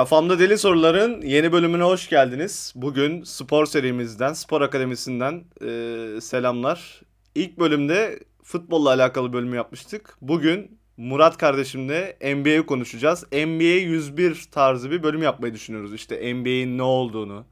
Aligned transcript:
Kafamda 0.00 0.38
Deli 0.38 0.58
Soruların 0.58 1.20
yeni 1.20 1.52
bölümüne 1.52 1.82
hoş 1.82 2.08
geldiniz. 2.08 2.72
Bugün 2.76 3.22
spor 3.22 3.66
serimizden, 3.66 4.32
spor 4.32 4.60
akademisinden 4.60 5.44
e, 5.62 6.20
selamlar. 6.20 7.00
İlk 7.34 7.58
bölümde 7.58 8.18
futbolla 8.42 8.88
alakalı 8.88 9.32
bölümü 9.32 9.56
yapmıştık. 9.56 10.16
Bugün 10.20 10.78
Murat 10.96 11.38
kardeşimle 11.38 12.16
NBA'yi 12.36 12.66
konuşacağız. 12.66 13.24
NBA 13.32 13.64
101 13.64 14.48
tarzı 14.52 14.90
bir 14.90 15.02
bölüm 15.02 15.22
yapmayı 15.22 15.54
düşünüyoruz. 15.54 15.94
İşte 15.94 16.34
NBA'in 16.34 16.78
ne 16.78 16.82
olduğunu, 16.82 17.44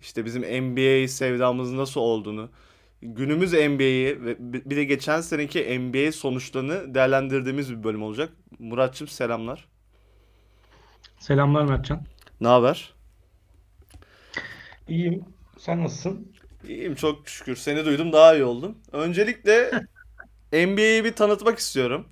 işte 0.00 0.24
bizim 0.24 0.42
NBA 0.42 1.08
sevdamızın 1.08 1.78
nasıl 1.78 2.00
olduğunu, 2.00 2.50
günümüz 3.02 3.52
NBA'yi 3.52 4.24
ve 4.24 4.36
bir 4.40 4.76
de 4.76 4.84
geçen 4.84 5.20
seneki 5.20 5.78
NBA 5.80 6.12
sonuçlarını 6.12 6.94
değerlendirdiğimiz 6.94 7.72
bir 7.72 7.84
bölüm 7.84 8.02
olacak. 8.02 8.32
Muratçım 8.58 9.08
selamlar. 9.08 9.69
Selamlar 11.20 11.64
Mertcan. 11.64 12.02
Ne 12.40 12.48
haber? 12.48 12.94
İyiyim. 14.88 15.24
Sen 15.58 15.84
nasılsın? 15.84 16.32
İyiyim 16.68 16.94
çok 16.94 17.28
şükür. 17.28 17.56
Seni 17.56 17.84
duydum 17.84 18.12
daha 18.12 18.34
iyi 18.34 18.44
oldum. 18.44 18.78
Öncelikle 18.92 19.70
NBA'yi 20.52 21.04
bir 21.04 21.12
tanıtmak 21.12 21.58
istiyorum. 21.58 22.08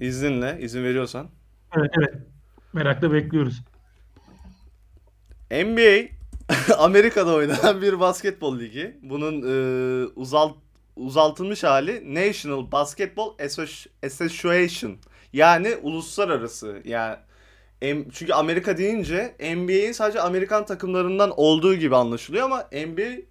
İzninle, 0.00 0.58
izin 0.60 0.84
veriyorsan. 0.84 1.28
Evet 1.76 1.90
evet. 1.98 2.14
Merakla 2.72 3.12
bekliyoruz. 3.12 3.62
NBA 5.50 6.08
Amerika'da 6.78 7.34
oynanan 7.34 7.82
bir 7.82 8.00
basketbol 8.00 8.58
ligi. 8.58 8.96
Bunun 9.02 9.42
e, 9.42 10.06
uzalt 10.16 10.56
uzaltılmış 10.96 11.64
hali 11.64 12.14
National 12.14 12.72
Basketball 12.72 13.36
Associ- 13.38 13.88
Association. 14.06 14.98
Yani 15.32 15.76
uluslararası. 15.82 16.82
Yani 16.84 17.16
çünkü 18.12 18.32
Amerika 18.32 18.78
deyince 18.78 19.34
NBA'in 19.40 19.92
sadece 19.92 20.20
Amerikan 20.20 20.66
takımlarından 20.66 21.32
olduğu 21.36 21.74
gibi 21.74 21.96
anlaşılıyor 21.96 22.44
ama 22.44 22.68
NBA 22.72 23.22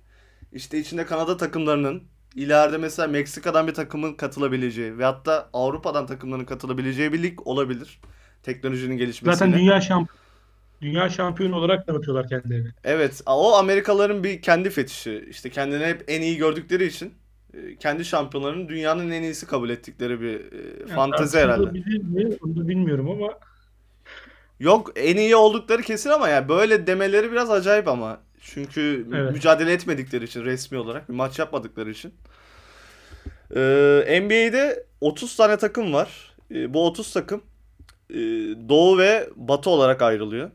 işte 0.53 0.79
içinde 0.79 1.05
Kanada 1.05 1.37
takımlarının 1.37 2.03
ileride 2.35 2.77
mesela 2.77 3.07
Meksika'dan 3.07 3.67
bir 3.67 3.73
takımın 3.73 4.13
katılabileceği 4.13 4.97
ve 4.97 5.05
hatta 5.05 5.49
Avrupa'dan 5.53 6.05
takımların 6.05 6.45
katılabileceği 6.45 7.13
bir 7.13 7.23
lig 7.23 7.47
olabilir. 7.47 8.01
Teknolojinin 8.43 8.97
gelişmesiyle. 8.97 9.35
Zaten 9.51 9.59
dünya 9.59 9.81
şamp 9.81 10.11
dünya 10.81 11.09
şampiyonu 11.09 11.55
olarak 11.55 11.87
tanıtıyorlar 11.87 12.27
kendilerini. 12.27 12.69
Evet, 12.83 13.21
o 13.25 13.55
Amerikalıların 13.55 14.23
bir 14.23 14.41
kendi 14.41 14.69
fetişi. 14.69 15.25
İşte 15.29 15.49
kendini 15.49 15.85
hep 15.85 16.03
en 16.07 16.21
iyi 16.21 16.37
gördükleri 16.37 16.85
için 16.85 17.13
kendi 17.79 18.05
şampiyonlarını 18.05 18.69
dünyanın 18.69 19.11
en 19.11 19.23
iyisi 19.23 19.47
kabul 19.47 19.69
ettikleri 19.69 20.21
bir 20.21 20.39
e, 20.51 20.89
Yani 20.89 20.89
fantezi 20.95 21.37
herhalde. 21.39 21.63
tartışılabilir 21.65 22.03
mi? 22.03 22.37
Onu 22.45 22.55
da 22.57 22.67
bilmiyorum 22.67 23.09
ama 23.11 23.39
Yok 24.59 24.91
en 24.95 25.17
iyi 25.17 25.35
oldukları 25.35 25.81
kesin 25.81 26.09
ama 26.09 26.29
yani 26.29 26.49
böyle 26.49 26.87
demeleri 26.87 27.31
biraz 27.31 27.51
acayip 27.51 27.87
ama. 27.87 28.19
Çünkü 28.41 29.07
Evet. 29.13 29.31
mücadele 29.33 29.73
etmedikleri 29.73 30.23
için 30.25 30.45
resmi 30.45 30.77
olarak 30.77 31.09
bir 31.09 31.13
maç 31.13 31.39
yapmadıkları 31.39 31.91
için. 31.91 32.13
Ee, 33.55 34.19
NBA'de 34.21 34.85
30 35.01 35.35
tane 35.35 35.57
takım 35.57 35.93
var. 35.93 36.35
Ee, 36.51 36.73
bu 36.73 36.85
30 36.87 37.13
takım 37.13 37.41
e, 38.09 38.15
Doğu 38.69 38.97
ve 38.97 39.29
Batı 39.35 39.69
olarak 39.69 40.01
ayrılıyor. 40.01 40.51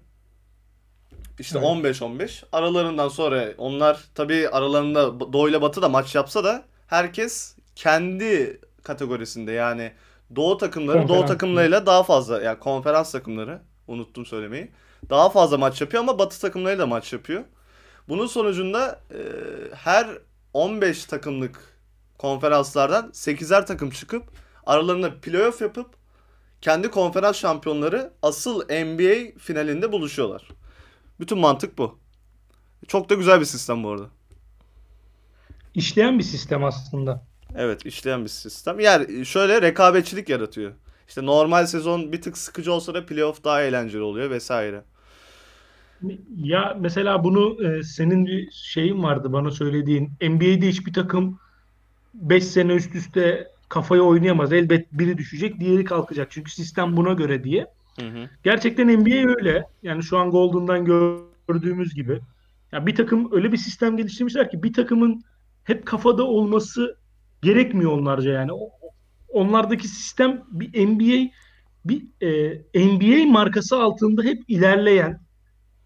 İşte 1.39 1.59
Evet. 1.59 1.69
15-15. 1.69 2.45
Aralarından 2.53 3.09
sonra 3.09 3.49
onlar 3.59 4.05
tabii 4.15 4.49
aralarında 4.49 5.21
Doğu 5.33 5.49
ile 5.49 5.63
Batı 5.63 5.83
da 5.83 5.89
maç 5.89 6.15
yapsa 6.15 6.45
da 6.45 6.65
herkes 6.93 7.57
kendi 7.77 8.61
kategorisinde 8.83 9.53
yani 9.53 9.93
Doğu 10.37 10.57
takımları 10.57 10.99
Doğu 10.99 11.07
Konferans. 11.07 11.29
takımlarıyla 11.29 11.87
daha 11.87 12.03
fazla 12.03 12.43
yani 12.43 12.59
konferans 12.59 13.13
takımları 13.13 13.63
unuttum 13.87 14.27
söylemeyi. 14.27 14.71
Daha 15.11 15.31
fazla 15.31 15.59
maç 15.59 15.81
yapıyor 15.81 16.03
ama 16.03 16.19
Batı 16.19 16.41
takımlarıyla 16.41 16.83
da 16.83 16.87
maç 16.87 17.13
yapıyor. 17.13 17.45
Bunun 18.09 18.27
sonucunda 18.27 19.01
e, 19.11 19.19
her 19.75 20.09
15 20.55 21.05
takımlık 21.05 21.79
konferanslardan 22.19 23.11
8'er 23.13 23.67
takım 23.67 23.91
çıkıp 23.91 24.25
aralarında 24.67 25.21
playoff 25.21 25.61
yapıp 25.61 25.87
kendi 26.61 26.91
konferans 26.91 27.37
şampiyonları 27.37 28.13
asıl 28.23 28.65
NBA 28.65 29.39
finalinde 29.39 29.93
buluşuyorlar. 29.93 30.49
Bütün 31.21 31.39
mantık 31.39 31.79
bu. 31.79 31.99
Çok 32.89 33.11
da 33.11 33.15
güzel 33.15 33.41
bir 33.41 33.45
sistem 33.45 33.85
bu 33.85 33.91
arada. 33.91 34.07
İşleyen 35.75 36.19
bir 36.19 36.25
sistem 36.25 36.65
aslında. 36.65 37.23
Evet 37.57 37.87
işleyen 37.87 38.25
bir 38.25 38.29
sistem. 38.29 38.81
Yani 38.81 39.27
şöyle 39.27 39.63
rekabetçilik 39.63 40.29
yaratıyor. 40.29 40.73
İşte 41.09 41.27
normal 41.27 41.67
sezon 41.67 42.13
bir 42.13 42.23
tık 42.23 42.39
sıkıcı 42.39 42.73
olsa 42.73 42.95
da 42.95 43.07
playoff 43.07 43.45
daha 43.45 43.63
eğlenceli 43.63 44.03
oluyor 44.03 44.31
vesaire. 44.31 44.85
Ya 46.37 46.77
mesela 46.81 47.25
bunu 47.25 47.65
e, 47.65 47.83
senin 47.83 48.27
bir 48.27 48.51
şeyin 48.51 49.03
vardı 49.03 49.33
bana 49.33 49.51
söylediğin. 49.51 50.13
NBA'de 50.23 50.69
hiçbir 50.69 50.93
takım 50.93 51.39
5 52.15 52.45
sene 52.45 52.75
üst 52.75 52.95
üste 52.95 53.49
kafaya 53.69 54.03
oynayamaz. 54.03 54.53
Elbet 54.53 54.93
biri 54.93 55.19
düşecek, 55.19 55.61
diğeri 55.61 55.85
kalkacak. 55.85 56.31
Çünkü 56.31 56.51
sistem 56.51 56.97
buna 56.97 57.13
göre 57.13 57.45
diye. 57.45 57.67
Hı 58.01 58.07
hı. 58.07 58.31
Gerçekten 58.45 58.89
NBA 58.89 59.29
öyle. 59.29 59.65
Yani 59.83 60.03
şu 60.03 60.19
an 60.19 60.31
Golden'dan 60.31 60.85
gördüğümüz 60.85 61.95
gibi. 61.95 62.21
Ya 62.73 62.87
bir 62.87 62.95
takım 62.95 63.33
öyle 63.33 63.53
bir 63.53 63.57
sistem 63.57 63.97
geliştirmişler 63.97 64.51
ki 64.51 64.63
bir 64.63 64.73
takımın 64.73 65.23
hep 65.65 65.87
kafada 65.87 66.25
olması 66.25 66.99
gerekmiyor 67.43 67.93
onlarca 67.93 68.31
yani. 68.31 68.53
O- 68.53 68.71
Onlardaki 69.29 69.89
sistem 69.89 70.45
bir 70.51 70.87
NBA 70.89 71.31
bir 71.85 72.07
e, 72.75 72.87
NBA 72.97 73.33
markası 73.33 73.77
altında 73.83 74.23
hep 74.23 74.43
ilerleyen, 74.49 75.21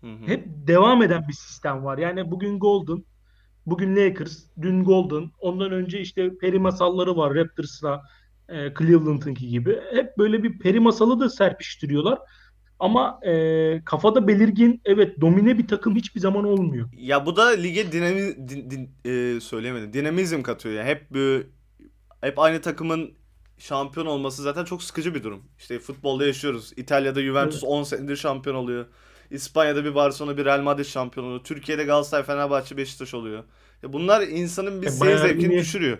Hı 0.00 0.06
hı. 0.06 0.26
hep 0.26 0.46
devam 0.48 1.02
eden 1.02 1.28
bir 1.28 1.32
sistem 1.32 1.84
var. 1.84 1.98
Yani 1.98 2.30
bugün 2.30 2.58
Golden, 2.58 3.04
bugün 3.66 3.96
Lakers, 3.96 4.38
dün 4.62 4.84
Golden, 4.84 5.30
ondan 5.40 5.72
önce 5.72 6.00
işte 6.00 6.38
peri 6.38 6.58
masalları 6.58 7.16
var 7.16 7.34
Raptors'la 7.34 8.02
e, 8.48 8.74
Cleveland'ınki 8.78 9.48
gibi. 9.48 9.80
Hep 9.94 10.18
böyle 10.18 10.42
bir 10.42 10.58
peri 10.58 10.80
masalı 10.80 11.20
da 11.20 11.30
serpiştiriyorlar. 11.30 12.18
Ama 12.80 13.20
e, 13.26 13.82
kafada 13.84 14.28
belirgin, 14.28 14.80
evet 14.84 15.20
domine 15.20 15.58
bir 15.58 15.68
takım 15.68 15.96
hiçbir 15.96 16.20
zaman 16.20 16.44
olmuyor. 16.44 16.88
Ya 16.96 17.26
bu 17.26 17.36
da 17.36 17.48
lige 17.48 17.92
dinami, 17.92 18.48
din, 18.48 18.70
din- 18.70 18.90
e, 19.36 19.40
söyleyemedim. 19.40 19.92
Dinamizm 19.92 20.42
katıyor 20.42 20.74
yani. 20.74 20.88
Hep 20.88 21.10
bu 21.10 21.42
hep 22.20 22.38
aynı 22.38 22.60
takımın 22.60 23.10
şampiyon 23.58 24.06
olması 24.06 24.42
zaten 24.42 24.64
çok 24.64 24.82
sıkıcı 24.82 25.14
bir 25.14 25.22
durum. 25.24 25.42
İşte 25.58 25.78
futbolda 25.78 26.26
yaşıyoruz. 26.26 26.72
İtalya'da 26.76 27.22
Juventus 27.22 27.64
10 27.64 27.82
senedir 27.82 28.16
şampiyon 28.16 28.56
oluyor. 28.56 28.86
İspanya'da 29.30 29.84
bir 29.84 29.94
Barcelona 29.94 30.36
bir 30.36 30.44
Real 30.44 30.60
Madrid 30.62 30.84
şampiyon 30.84 31.26
oluyor. 31.26 31.40
Türkiye'de 31.44 31.84
Galatasaray, 31.84 32.24
Fenerbahçe, 32.24 32.76
Beşiktaş 32.76 33.14
oluyor. 33.14 33.44
Ya 33.82 33.92
bunlar 33.92 34.22
insanın 34.22 34.82
bir 34.82 34.86
E, 34.86 34.90
seyir 34.90 35.16
zevkini 35.16 35.52
Münih- 35.54 35.58
düşürüyor. 35.60 35.98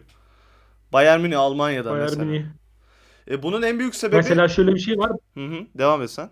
Bayern 0.93 1.20
Münih 1.20 1.38
Almanya'da 1.41 1.91
Bayern 1.91 2.03
mesela. 2.03 2.25
Münih. 2.25 2.44
E 3.31 3.43
bunun 3.43 3.62
en 3.62 3.78
büyük 3.78 3.94
sebebi 3.94 4.16
Mesela 4.16 4.48
şöyle 4.48 4.75
bir 4.75 4.81
şey 4.81 4.98
var. 4.98 5.12
Hı 5.34 5.47
hı, 5.47 5.66
devam 5.78 6.03
et 6.03 6.10
sen. 6.10 6.31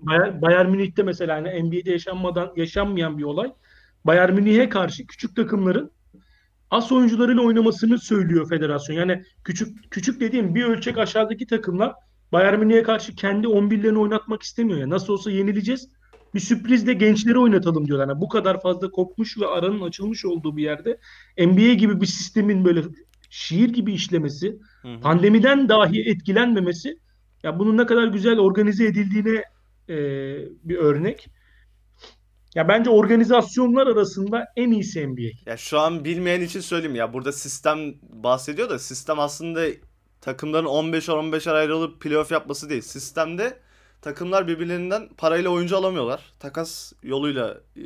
Bayern, 0.00 0.42
Bayern 0.42 0.70
Münih'te 0.70 1.02
mesela 1.02 1.36
hani 1.36 1.62
NBA'de 1.62 1.90
yaşanmadan 1.90 2.52
yaşanmayan 2.56 3.18
bir 3.18 3.24
olay. 3.24 3.52
Bayern 4.04 4.32
Münih'e 4.32 4.68
karşı 4.68 5.06
küçük 5.06 5.36
takımların 5.36 5.90
as 6.70 6.92
oyuncularıyla 6.92 7.42
oynamasını 7.42 7.98
söylüyor 7.98 8.48
federasyon. 8.48 8.96
Yani 8.96 9.22
küçük 9.44 9.90
küçük 9.90 10.20
dediğim 10.20 10.54
bir 10.54 10.64
ölçek 10.64 10.98
aşağıdaki 10.98 11.46
takımlar 11.46 11.94
Bayern 12.32 12.58
Münih'e 12.58 12.82
karşı 12.82 13.14
kendi 13.14 13.46
11'lerini 13.46 13.98
oynatmak 13.98 14.42
istemiyor. 14.42 14.78
Yani 14.78 14.90
nasıl 14.90 15.12
olsa 15.12 15.30
yenileceğiz. 15.30 15.88
Bir 16.34 16.40
sürprizle 16.40 16.92
gençleri 16.92 17.38
oynatalım 17.38 17.86
diyorlar. 17.86 18.08
Yani 18.08 18.20
bu 18.20 18.28
kadar 18.28 18.62
fazla 18.62 18.90
kopmuş 18.90 19.38
ve 19.38 19.46
aranın 19.46 19.80
açılmış 19.80 20.24
olduğu 20.24 20.56
bir 20.56 20.62
yerde 20.62 20.98
NBA 21.38 21.72
gibi 21.72 22.00
bir 22.00 22.06
sistemin 22.06 22.64
böyle 22.64 22.82
şiir 23.30 23.68
gibi 23.68 23.92
işlemesi, 23.92 24.58
Hı 24.82 24.88
hı. 24.88 25.00
pandemiden 25.00 25.68
dahi 25.68 26.10
etkilenmemesi 26.10 26.98
ya 27.42 27.58
bunun 27.58 27.76
ne 27.76 27.86
kadar 27.86 28.06
güzel 28.06 28.38
organize 28.38 28.84
edildiğine 28.84 29.44
e, 29.88 29.96
bir 30.64 30.76
örnek. 30.76 31.28
Ya 32.54 32.68
bence 32.68 32.90
organizasyonlar 32.90 33.86
arasında 33.86 34.52
en 34.56 34.70
iyisi 34.70 35.06
NBA. 35.06 35.50
Ya 35.50 35.56
şu 35.56 35.78
an 35.78 36.04
bilmeyen 36.04 36.40
için 36.40 36.60
söyleyeyim 36.60 36.96
ya 36.96 37.12
burada 37.12 37.32
sistem 37.32 37.94
bahsediyor 38.02 38.70
da 38.70 38.78
sistem 38.78 39.20
aslında 39.20 39.66
takımların 40.20 40.66
15'er 40.66 41.12
15'er 41.12 41.52
ayrılıp 41.52 42.00
playoff 42.00 42.30
yapması 42.30 42.70
değil. 42.70 42.82
Sistemde 42.82 43.58
takımlar 44.02 44.48
birbirlerinden 44.48 45.08
parayla 45.16 45.50
oyuncu 45.50 45.76
alamıyorlar. 45.76 46.32
Takas 46.40 46.92
yoluyla 47.02 47.60
e, 47.76 47.82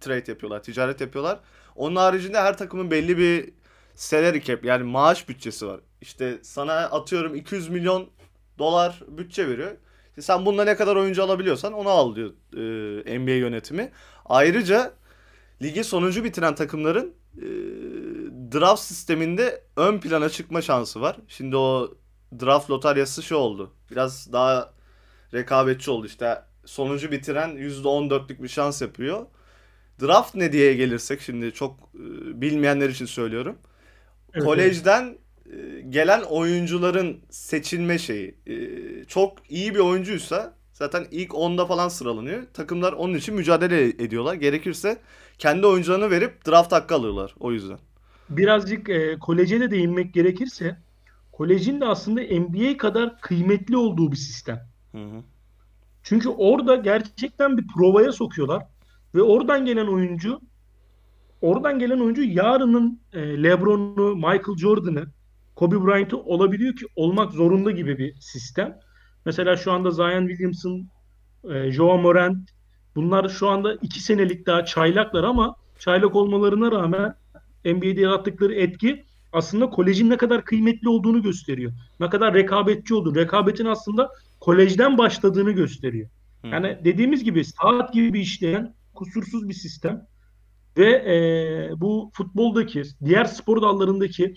trade 0.00 0.30
yapıyorlar, 0.30 0.62
ticaret 0.62 1.00
yapıyorlar. 1.00 1.40
Onun 1.76 1.96
haricinde 1.96 2.40
her 2.40 2.58
takımın 2.58 2.90
belli 2.90 3.18
bir 3.18 3.52
salary 3.94 4.40
cap 4.40 4.64
yani 4.64 4.84
maaş 4.84 5.28
bütçesi 5.28 5.66
var. 5.66 5.80
İşte 6.00 6.38
sana 6.42 6.74
atıyorum 6.74 7.34
200 7.34 7.68
milyon 7.68 8.10
dolar 8.58 9.02
bütçe 9.08 9.48
veriyor. 9.48 9.76
Sen 10.20 10.46
bununla 10.46 10.64
ne 10.64 10.76
kadar 10.76 10.96
oyuncu 10.96 11.22
alabiliyorsan 11.24 11.72
onu 11.72 11.88
al 11.88 12.16
diyor 12.16 12.30
e, 13.06 13.18
NBA 13.18 13.30
yönetimi. 13.30 13.92
Ayrıca 14.24 14.94
ligi 15.62 15.84
sonuncu 15.84 16.24
bitiren 16.24 16.54
takımların 16.54 17.14
e, 17.38 17.46
draft 18.52 18.82
sisteminde 18.82 19.62
ön 19.76 19.98
plana 20.00 20.28
çıkma 20.28 20.62
şansı 20.62 21.00
var. 21.00 21.16
Şimdi 21.28 21.56
o 21.56 21.94
draft 22.40 22.70
lotaryası 22.70 23.22
şu 23.22 23.36
oldu. 23.36 23.72
Biraz 23.90 24.32
daha 24.32 24.72
rekabetçi 25.34 25.90
oldu 25.90 26.06
işte. 26.06 26.42
Sonucu 26.64 27.10
bitiren 27.12 27.56
%14'lük 27.58 28.42
bir 28.42 28.48
şans 28.48 28.82
yapıyor. 28.82 29.26
Draft 30.02 30.34
ne 30.34 30.52
diye 30.52 30.74
gelirsek 30.74 31.20
şimdi 31.20 31.52
çok 31.52 31.80
e, 31.94 32.40
bilmeyenler 32.40 32.88
için 32.88 33.06
söylüyorum. 33.06 33.58
Evet, 34.34 34.44
Kolejden 34.44 35.18
gelen 35.88 36.22
oyuncuların 36.22 37.20
seçilme 37.30 37.98
şeyi. 37.98 38.34
E, 38.46 38.54
çok 39.04 39.50
iyi 39.50 39.74
bir 39.74 39.78
oyuncuysa 39.80 40.56
zaten 40.72 41.06
ilk 41.10 41.30
10'da 41.30 41.66
falan 41.66 41.88
sıralanıyor. 41.88 42.42
Takımlar 42.54 42.92
onun 42.92 43.14
için 43.14 43.34
mücadele 43.34 43.84
ediyorlar. 43.88 44.34
Gerekirse 44.34 45.00
kendi 45.38 45.66
oyuncularını 45.66 46.10
verip 46.10 46.46
draft 46.46 46.72
hakkı 46.72 46.94
alıyorlar 46.94 47.34
o 47.40 47.52
yüzden. 47.52 47.78
birazcık 48.28 48.88
e, 48.88 49.18
koleje 49.18 49.60
de 49.60 49.70
değinmek 49.70 50.14
gerekirse 50.14 50.78
kolejin 51.32 51.80
de 51.80 51.86
aslında 51.86 52.20
NBA 52.22 52.76
kadar 52.76 53.20
kıymetli 53.20 53.76
olduğu 53.76 54.12
bir 54.12 54.16
sistem. 54.16 54.68
Hı 54.92 54.98
hı. 55.04 55.22
Çünkü 56.02 56.28
orada 56.28 56.76
gerçekten 56.76 57.58
bir 57.58 57.66
provaya 57.66 58.12
sokuyorlar 58.12 58.66
ve 59.14 59.22
oradan 59.22 59.64
gelen 59.64 59.86
oyuncu 59.86 60.40
oradan 61.40 61.78
gelen 61.78 62.00
oyuncu 62.00 62.22
yarının 62.22 63.00
e, 63.12 63.42
LeBron'u, 63.42 64.14
Michael 64.16 64.56
Jordan'ı, 64.58 65.06
Kobe 65.56 65.86
Bryant'ı 65.86 66.18
olabiliyor 66.18 66.76
ki 66.76 66.86
olmak 66.96 67.32
zorunda 67.32 67.70
gibi 67.70 67.98
bir 67.98 68.14
sistem. 68.20 68.78
Mesela 69.24 69.56
şu 69.56 69.72
anda 69.72 69.90
Zion 69.90 70.28
Williamson, 70.28 70.88
e, 71.50 71.72
Joe 71.72 71.98
Morant 71.98 72.50
bunlar 72.96 73.28
şu 73.28 73.48
anda 73.48 73.74
iki 73.74 74.00
senelik 74.00 74.46
daha 74.46 74.64
çaylaklar 74.64 75.24
ama 75.24 75.56
çaylak 75.78 76.16
olmalarına 76.16 76.72
rağmen 76.72 77.14
NBA'de 77.64 78.00
yarattıkları 78.00 78.54
etki 78.54 79.04
aslında 79.32 79.70
kolejin 79.70 80.10
ne 80.10 80.16
kadar 80.16 80.44
kıymetli 80.44 80.88
olduğunu 80.88 81.22
gösteriyor. 81.22 81.72
Ne 82.00 82.08
kadar 82.10 82.34
rekabetçi 82.34 82.94
olduğunu, 82.94 83.14
rekabetin 83.14 83.66
aslında 83.66 84.10
kolejden 84.40 84.98
başladığını 84.98 85.50
gösteriyor. 85.50 86.08
Hı. 86.42 86.46
Yani 86.46 86.78
dediğimiz 86.84 87.24
gibi 87.24 87.44
saat 87.44 87.92
gibi 87.92 88.20
işleyen 88.20 88.74
kusursuz 88.94 89.48
bir 89.48 89.54
sistem 89.54 90.06
ve 90.76 90.90
e, 90.90 91.80
bu 91.80 92.10
futboldaki 92.12 92.82
diğer 93.04 93.24
spor 93.24 93.62
dallarındaki 93.62 94.34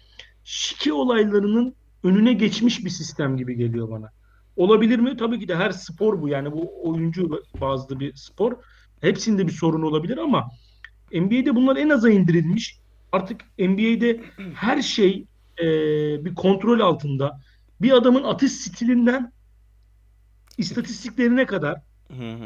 şike 0.47 0.93
olaylarının 0.93 1.75
önüne 2.03 2.33
geçmiş 2.33 2.85
bir 2.85 2.89
sistem 2.89 3.37
gibi 3.37 3.55
geliyor 3.55 3.89
bana. 3.91 4.09
Olabilir 4.55 4.99
mi? 4.99 5.17
Tabii 5.17 5.39
ki 5.39 5.47
de 5.47 5.55
her 5.55 5.71
spor 5.71 6.21
bu. 6.21 6.29
Yani 6.29 6.51
bu 6.51 6.71
oyuncu 6.83 7.43
bazlı 7.61 7.99
bir 7.99 8.15
spor. 8.15 8.53
Hepsinde 9.01 9.47
bir 9.47 9.51
sorun 9.51 9.81
olabilir 9.81 10.17
ama 10.17 10.47
NBA'de 11.13 11.55
bunlar 11.55 11.77
en 11.77 11.89
aza 11.89 12.09
indirilmiş. 12.09 12.79
Artık 13.11 13.41
NBA'de 13.59 14.23
her 14.53 14.81
şey 14.81 15.25
e, 15.59 15.65
bir 16.25 16.35
kontrol 16.35 16.79
altında. 16.79 17.39
Bir 17.81 17.91
adamın 17.91 18.23
atış 18.23 18.51
stilinden 18.51 19.31
istatistiklerine 20.57 21.45
kadar 21.45 21.81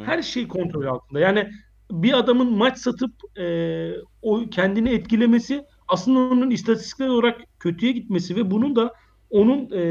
her 0.06 0.22
şey 0.22 0.48
kontrol 0.48 0.86
altında. 0.86 1.20
Yani 1.20 1.52
bir 1.92 2.14
adamın 2.14 2.58
maç 2.58 2.78
satıp 2.78 3.38
e, 3.38 3.46
o 4.22 4.50
kendini 4.50 4.90
etkilemesi 4.90 5.66
aslında 5.92 6.20
onun 6.20 6.52
istatistikler 6.52 7.08
olarak 7.08 7.42
kötüye 7.60 7.92
gitmesi 7.92 8.36
ve 8.36 8.52
bunun 8.52 8.76
da 8.76 8.94
onun 9.30 9.70
e, 9.72 9.84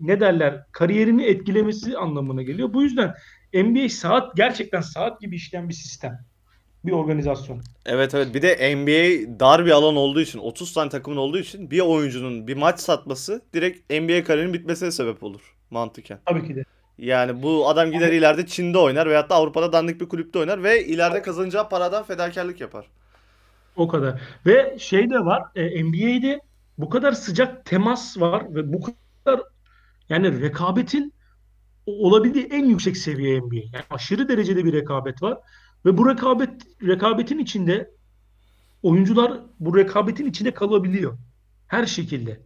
ne 0.00 0.20
derler 0.20 0.64
kariyerini 0.72 1.24
etkilemesi 1.24 1.98
anlamına 1.98 2.42
geliyor. 2.42 2.72
Bu 2.72 2.82
yüzden 2.82 3.14
NBA 3.54 3.88
saat 3.88 4.36
gerçekten 4.36 4.80
saat 4.80 5.20
gibi 5.20 5.36
işleyen 5.36 5.68
bir 5.68 5.74
sistem. 5.74 6.18
Bir 6.84 6.92
organizasyon. 6.92 7.62
Evet 7.86 8.14
evet 8.14 8.34
bir 8.34 8.42
de 8.42 8.76
NBA 8.76 9.40
dar 9.40 9.66
bir 9.66 9.70
alan 9.70 9.96
olduğu 9.96 10.20
için 10.20 10.38
30 10.38 10.72
tane 10.72 10.90
takımın 10.90 11.16
olduğu 11.16 11.38
için 11.38 11.70
bir 11.70 11.80
oyuncunun 11.80 12.46
bir 12.46 12.56
maç 12.56 12.80
satması 12.80 13.42
direkt 13.54 13.90
NBA 13.90 14.24
kariyerinin 14.24 14.54
bitmesine 14.54 14.90
sebep 14.90 15.22
olur 15.22 15.56
mantıken. 15.70 16.18
Tabii 16.26 16.46
ki 16.46 16.56
de. 16.56 16.64
Yani 16.98 17.42
bu 17.42 17.68
adam 17.68 17.90
gider 17.90 18.12
ileride 18.12 18.46
Çin'de 18.46 18.78
oynar 18.78 19.08
veyahut 19.08 19.30
da 19.30 19.34
Avrupa'da 19.34 19.72
dandik 19.72 20.00
bir 20.00 20.08
kulüpte 20.08 20.38
oynar 20.38 20.62
ve 20.62 20.86
ileride 20.86 21.22
kazanacağı 21.22 21.68
paradan 21.68 22.04
fedakarlık 22.04 22.60
yapar. 22.60 22.86
O 23.80 23.88
kadar. 23.88 24.20
Ve 24.46 24.76
şey 24.78 25.10
de 25.10 25.24
var. 25.24 25.42
E, 25.54 25.84
NBA'de 25.84 26.40
bu 26.78 26.88
kadar 26.88 27.12
sıcak 27.12 27.64
temas 27.64 28.20
var 28.20 28.54
ve 28.54 28.72
bu 28.72 28.80
kadar 28.80 29.42
yani 30.08 30.40
rekabetin 30.40 31.14
olabildiği 31.86 32.44
en 32.44 32.64
yüksek 32.64 32.96
seviye 32.96 33.40
NBA. 33.40 33.56
Yani 33.56 33.84
aşırı 33.90 34.28
derecede 34.28 34.64
bir 34.64 34.72
rekabet 34.72 35.22
var 35.22 35.38
ve 35.84 35.98
bu 35.98 36.08
rekabet 36.08 36.50
rekabetin 36.82 37.38
içinde 37.38 37.90
oyuncular 38.82 39.40
bu 39.60 39.76
rekabetin 39.76 40.26
içinde 40.26 40.54
kalabiliyor. 40.54 41.18
Her 41.66 41.86
şekilde. 41.86 42.40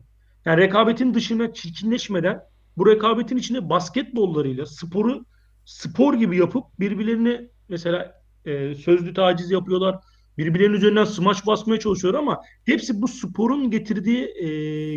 Yani 0.45 0.61
rekabetin 0.61 1.15
dışına 1.15 1.53
çirkinleşmeden 1.53 2.43
bu 2.77 2.87
rekabetin 2.87 3.37
içinde 3.37 3.69
basketbollarıyla 3.69 4.67
sporu 4.67 5.25
spor 5.65 6.15
gibi 6.15 6.37
yapıp 6.37 6.65
birbirlerini 6.81 7.49
mesela 7.69 8.23
e, 8.45 8.75
sözlü 8.75 9.15
taciz 9.15 9.51
yapıyorlar. 9.51 10.01
Birbirlerinin 10.39 10.77
üzerinden 10.77 11.05
smaç 11.05 11.47
basmaya 11.47 11.81
çalışıyor 11.81 12.15
ama 12.15 12.41
hepsi 12.65 13.03
bu 13.03 13.09
sporun 13.09 13.71
getirdiği 13.71 14.25
e, 14.25 14.49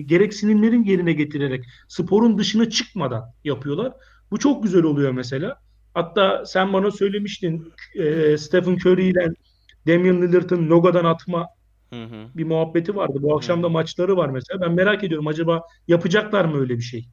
gereksinimlerin 0.01 0.83
yerine 0.83 1.13
getirerek 1.13 1.65
sporun 1.87 2.37
dışına 2.37 2.69
çıkmadan 2.69 3.33
yapıyorlar. 3.43 3.93
Bu 4.31 4.37
çok 4.39 4.63
güzel 4.63 4.83
oluyor 4.83 5.11
mesela. 5.11 5.61
Hatta 5.93 6.45
sen 6.45 6.73
bana 6.73 6.91
söylemiştin 6.91 7.73
e, 7.95 8.37
Stephen 8.37 8.75
Curry 8.75 9.09
ile 9.09 9.33
Damian 9.87 10.21
Lillard'ın 10.21 10.69
Noga'dan 10.69 11.05
atma 11.05 11.47
Hı 11.89 12.03
hı. 12.03 12.27
bir 12.35 12.43
muhabbeti 12.43 12.95
vardı. 12.95 13.19
Bu 13.21 13.35
akşam 13.35 13.63
da 13.63 13.69
maçları 13.69 14.17
var 14.17 14.29
mesela. 14.29 14.61
Ben 14.61 14.71
merak 14.71 15.03
ediyorum 15.03 15.27
acaba 15.27 15.61
yapacaklar 15.87 16.45
mı 16.45 16.59
öyle 16.59 16.77
bir 16.77 16.83
şey? 16.83 17.07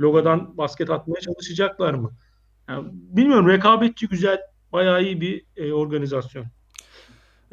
Logodan 0.00 0.58
basket 0.58 0.90
atmaya 0.90 1.20
çalışacaklar 1.20 1.94
mı? 1.94 2.10
Yani 2.68 2.88
bilmiyorum 2.92 3.48
rekabetçi 3.48 4.08
güzel, 4.08 4.38
bayağı 4.72 5.02
iyi 5.02 5.20
bir 5.20 5.44
e, 5.56 5.72
organizasyon. 5.72 6.46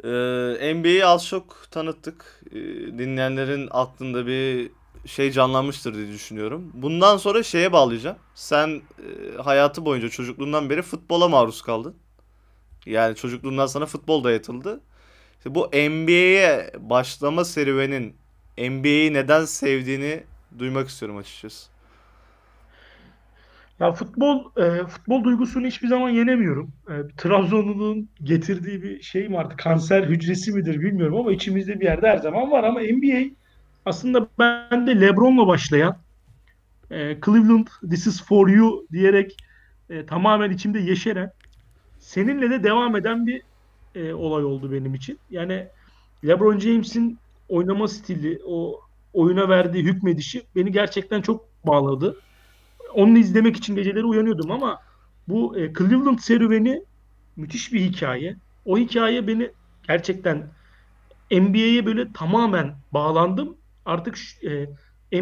Ee, 0.04 0.74
NBA'yi 0.74 1.06
az 1.06 1.26
çok 1.26 1.66
tanıttık. 1.70 2.42
Ee, 2.50 2.54
dinleyenlerin 2.98 3.68
aklında 3.70 4.26
bir 4.26 4.70
şey 5.06 5.30
canlanmıştır 5.30 5.94
diye 5.94 6.08
düşünüyorum. 6.08 6.70
Bundan 6.74 7.16
sonra 7.16 7.42
şeye 7.42 7.72
bağlayacağım. 7.72 8.16
Sen 8.34 8.68
e, 8.68 9.42
hayatı 9.42 9.84
boyunca 9.84 10.08
çocukluğundan 10.08 10.70
beri 10.70 10.82
futbola 10.82 11.28
maruz 11.28 11.62
kaldın. 11.62 11.96
Yani 12.86 13.16
çocukluğundan 13.16 13.66
sana 13.66 13.86
futbol 13.86 14.24
dayatıldı. 14.24 14.80
İşte 15.38 15.54
bu 15.54 15.66
NBA'ye 15.66 16.70
başlama 16.78 17.44
serüvenin 17.44 18.16
NBA'yi 18.58 19.12
neden 19.12 19.44
sevdiğini 19.44 20.24
duymak 20.58 20.88
istiyorum 20.88 21.16
açıkçası. 21.16 21.75
Ya 23.80 23.92
futbol 23.92 24.44
e, 24.56 24.86
futbol 24.86 25.24
duygusunu 25.24 25.66
hiçbir 25.66 25.88
zaman 25.88 26.10
yenemiyorum. 26.10 26.72
E, 26.88 26.94
Trabzonlu'nun 27.16 28.10
getirdiği 28.22 28.82
bir 28.82 29.02
şey 29.02 29.28
mi 29.28 29.38
artık 29.38 29.58
kanser 29.58 30.02
hücresi 30.04 30.52
midir 30.52 30.80
bilmiyorum 30.80 31.16
ama 31.16 31.32
içimizde 31.32 31.80
bir 31.80 31.84
yerde 31.84 32.08
her 32.08 32.18
zaman 32.18 32.50
var 32.50 32.64
ama 32.64 32.80
NBA 32.80 33.36
aslında 33.84 34.28
ben 34.38 34.86
de 34.86 35.00
LeBron'la 35.00 35.46
başlayan 35.46 35.96
e, 36.90 37.20
Cleveland 37.26 37.66
this 37.90 38.06
is 38.06 38.24
for 38.24 38.48
you 38.48 38.86
diyerek 38.92 39.36
e, 39.90 40.06
tamamen 40.06 40.50
içimde 40.50 40.78
yeşeren 40.80 41.30
seninle 41.98 42.50
de 42.50 42.64
devam 42.64 42.96
eden 42.96 43.26
bir 43.26 43.42
e, 43.94 44.12
olay 44.14 44.44
oldu 44.44 44.72
benim 44.72 44.94
için. 44.94 45.20
Yani 45.30 45.68
LeBron 46.26 46.58
James'in 46.58 47.18
oynama 47.48 47.88
stili, 47.88 48.38
o 48.46 48.80
oyuna 49.12 49.48
verdiği 49.48 49.84
hükmedişi 49.84 50.42
beni 50.56 50.72
gerçekten 50.72 51.22
çok 51.22 51.66
bağladı. 51.66 52.25
Onu 52.96 53.18
izlemek 53.18 53.56
için 53.56 53.76
geceleri 53.76 54.04
uyanıyordum 54.04 54.50
ama 54.50 54.80
bu 55.28 55.58
e, 55.58 55.72
Cleveland 55.72 56.18
serüveni 56.18 56.82
müthiş 57.36 57.72
bir 57.72 57.80
hikaye. 57.80 58.36
O 58.64 58.78
hikaye 58.78 59.26
beni 59.26 59.50
gerçekten 59.88 60.46
NBA'ye 61.30 61.86
böyle 61.86 62.12
tamamen 62.12 62.74
bağlandım. 62.92 63.56
Artık 63.84 64.18
e, 64.42 64.66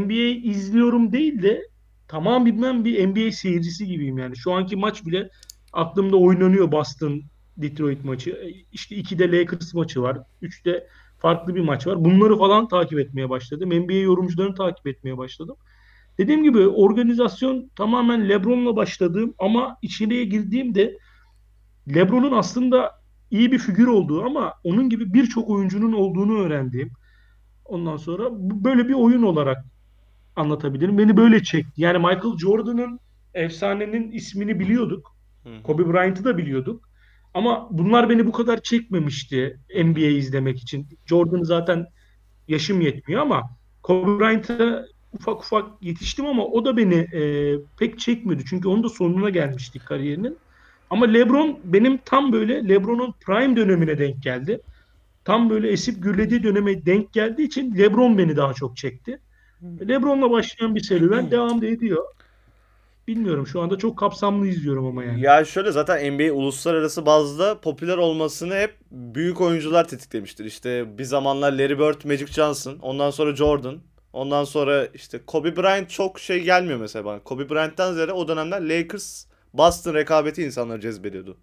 NBA 0.00 0.48
izliyorum 0.50 1.12
değil 1.12 1.42
de 1.42 1.62
tamamen 2.08 2.84
bir 2.84 3.06
NBA 3.08 3.32
seyircisi 3.32 3.86
gibiyim 3.86 4.18
yani. 4.18 4.36
Şu 4.36 4.52
anki 4.52 4.76
maç 4.76 5.06
bile 5.06 5.30
aklımda 5.72 6.16
oynanıyor 6.16 6.72
Boston 6.72 7.22
Detroit 7.56 8.04
maçı. 8.04 8.30
E, 8.30 8.48
İşte 8.72 8.96
2'de 8.96 9.32
Lakers 9.32 9.74
maçı 9.74 10.02
var. 10.02 10.18
3'te 10.42 10.86
farklı 11.18 11.54
bir 11.54 11.60
maç 11.60 11.86
var. 11.86 12.04
Bunları 12.04 12.38
falan 12.38 12.68
takip 12.68 12.98
etmeye 12.98 13.30
başladım. 13.30 13.70
NBA 13.70 13.92
yorumcularını 13.92 14.54
takip 14.54 14.86
etmeye 14.86 15.18
başladım. 15.18 15.56
Dediğim 16.18 16.42
gibi 16.42 16.68
organizasyon 16.68 17.70
tamamen 17.76 18.28
LeBron'la 18.28 18.76
başladığım 18.76 19.34
ama 19.38 19.76
içeriye 19.82 20.24
girdiğimde 20.24 20.98
LeBron'un 21.94 22.32
aslında 22.32 22.90
iyi 23.30 23.52
bir 23.52 23.58
figür 23.58 23.86
olduğu 23.86 24.22
ama 24.22 24.54
onun 24.64 24.88
gibi 24.88 25.14
birçok 25.14 25.50
oyuncunun 25.50 25.92
olduğunu 25.92 26.38
öğrendiğim. 26.38 26.90
Ondan 27.64 27.96
sonra 27.96 28.24
böyle 28.64 28.88
bir 28.88 28.94
oyun 28.94 29.22
olarak 29.22 29.64
anlatabilirim. 30.36 30.98
Beni 30.98 31.16
böyle 31.16 31.42
çekti. 31.42 31.82
Yani 31.82 31.98
Michael 31.98 32.38
Jordan'ın 32.38 33.00
efsanenin 33.34 34.10
ismini 34.10 34.60
biliyorduk. 34.60 35.16
Kobe 35.62 35.92
Bryant'ı 35.92 36.24
da 36.24 36.38
biliyorduk. 36.38 36.88
Ama 37.34 37.68
bunlar 37.70 38.10
beni 38.10 38.26
bu 38.26 38.32
kadar 38.32 38.62
çekmemişti 38.62 39.60
NBA 39.84 40.00
izlemek 40.00 40.58
için. 40.58 40.88
Jordan 41.06 41.42
zaten 41.42 41.86
yaşım 42.48 42.80
yetmiyor 42.80 43.22
ama 43.22 43.42
Kobe 43.82 44.18
Bryant'ı 44.20 44.86
ufak 45.14 45.40
ufak 45.40 45.64
yetiştim 45.80 46.26
ama 46.26 46.46
o 46.46 46.64
da 46.64 46.76
beni 46.76 46.94
e, 46.94 47.54
pek 47.78 47.98
çekmiyordu. 47.98 48.42
Çünkü 48.48 48.68
onun 48.68 48.84
da 48.84 48.88
sonuna 48.88 49.30
gelmiştik 49.30 49.86
kariyerinin. 49.86 50.38
Ama 50.90 51.06
LeBron 51.06 51.58
benim 51.64 51.98
tam 52.04 52.32
böyle 52.32 52.68
LeBron'un 52.68 53.14
prime 53.26 53.56
dönemine 53.56 53.98
denk 53.98 54.22
geldi. 54.22 54.60
Tam 55.24 55.50
böyle 55.50 55.68
esip 55.68 56.02
gürlediği 56.02 56.42
döneme 56.42 56.86
denk 56.86 57.12
geldiği 57.12 57.42
için 57.42 57.78
LeBron 57.78 58.18
beni 58.18 58.36
daha 58.36 58.54
çok 58.54 58.76
çekti. 58.76 59.18
LeBron'la 59.88 60.30
başlayan 60.30 60.74
bir 60.74 60.80
serüven 60.80 61.30
devam 61.30 61.62
da 61.62 61.66
ediyor. 61.66 62.04
Bilmiyorum 63.08 63.46
şu 63.46 63.60
anda 63.60 63.78
çok 63.78 63.98
kapsamlı 63.98 64.46
izliyorum 64.46 64.86
ama 64.86 65.04
yani. 65.04 65.20
Ya 65.20 65.44
şöyle 65.44 65.72
zaten 65.72 66.14
NBA 66.14 66.32
uluslararası 66.32 67.06
bazda 67.06 67.60
popüler 67.60 67.96
olmasını 67.96 68.54
hep 68.54 68.76
büyük 68.90 69.40
oyuncular 69.40 69.88
tetiklemiştir. 69.88 70.44
İşte 70.44 70.98
bir 70.98 71.04
zamanlar 71.04 71.52
Larry 71.52 71.78
Bird, 71.78 72.04
Magic 72.04 72.26
Johnson, 72.26 72.78
ondan 72.82 73.10
sonra 73.10 73.36
Jordan, 73.36 73.78
ondan 74.14 74.44
sonra 74.44 74.86
işte 74.94 75.20
Kobe 75.26 75.56
Bryant 75.56 75.90
çok 75.90 76.20
şey 76.20 76.42
gelmiyor 76.42 76.78
mesela 76.78 77.04
bana. 77.04 77.18
Kobe 77.20 77.50
Bryant'tan 77.50 77.94
ziyade 77.94 78.12
o 78.12 78.28
dönemler 78.28 78.60
Lakers, 78.68 79.26
Boston 79.54 79.94
rekabeti 79.94 80.42
insanları 80.42 80.80
cezbediyordu. 80.80 81.36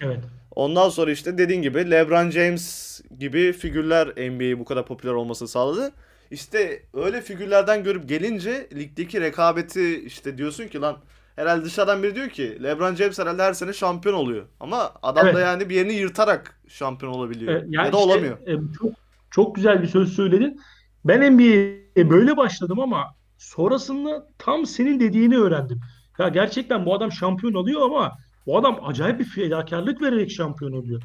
Evet. 0.00 0.18
Ondan 0.54 0.88
sonra 0.88 1.10
işte 1.10 1.38
dediğin 1.38 1.62
gibi 1.62 1.90
LeBron 1.90 2.30
James 2.30 3.00
gibi 3.18 3.52
figürler 3.52 4.08
NBA'yi 4.08 4.58
bu 4.58 4.64
kadar 4.64 4.86
popüler 4.86 5.12
olmasını 5.12 5.48
sağladı. 5.48 5.92
İşte 6.30 6.82
öyle 6.94 7.20
figürlerden 7.20 7.84
görüp 7.84 8.08
gelince 8.08 8.68
ligdeki 8.76 9.20
rekabeti 9.20 10.04
işte 10.04 10.38
diyorsun 10.38 10.68
ki 10.68 10.80
lan 10.80 10.98
herhalde 11.36 11.64
dışarıdan 11.64 12.02
biri 12.02 12.14
diyor 12.14 12.28
ki 12.28 12.62
LeBron 12.62 12.94
James 12.94 13.18
herhalde 13.18 13.42
her 13.42 13.52
sene 13.52 13.72
şampiyon 13.72 14.14
oluyor. 14.14 14.46
Ama 14.60 14.92
adam 15.02 15.26
da 15.26 15.30
Evet. 15.30 15.40
yani 15.40 15.68
bir 15.68 15.74
yerini 15.74 15.92
yırtarak 15.92 16.60
şampiyon 16.68 17.12
olabiliyor. 17.12 17.52
E, 17.52 17.56
ya 17.56 17.64
yani 17.70 17.92
da 17.92 17.96
işte, 17.96 17.96
olamıyor. 17.96 18.38
e, 18.46 18.52
çok 18.78 18.92
çok 19.30 19.54
güzel 19.56 19.82
bir 19.82 19.86
söz 19.86 20.12
söyledin. 20.12 20.60
Ben 21.08 21.32
NBA'ye 21.34 22.10
böyle 22.10 22.36
başladım 22.36 22.80
ama 22.80 23.14
sonrasında 23.38 24.28
tam 24.38 24.66
senin 24.66 25.00
dediğini 25.00 25.36
öğrendim. 25.36 25.80
Ya 26.18 26.28
gerçekten 26.28 26.86
bu 26.86 26.94
adam 26.94 27.12
şampiyon 27.12 27.54
oluyor 27.54 27.80
ama 27.80 28.12
bu 28.46 28.58
adam 28.58 28.80
acayip 28.82 29.20
bir 29.20 29.24
fedakarlık 29.24 30.02
vererek 30.02 30.30
şampiyon 30.30 30.72
oluyor. 30.72 31.02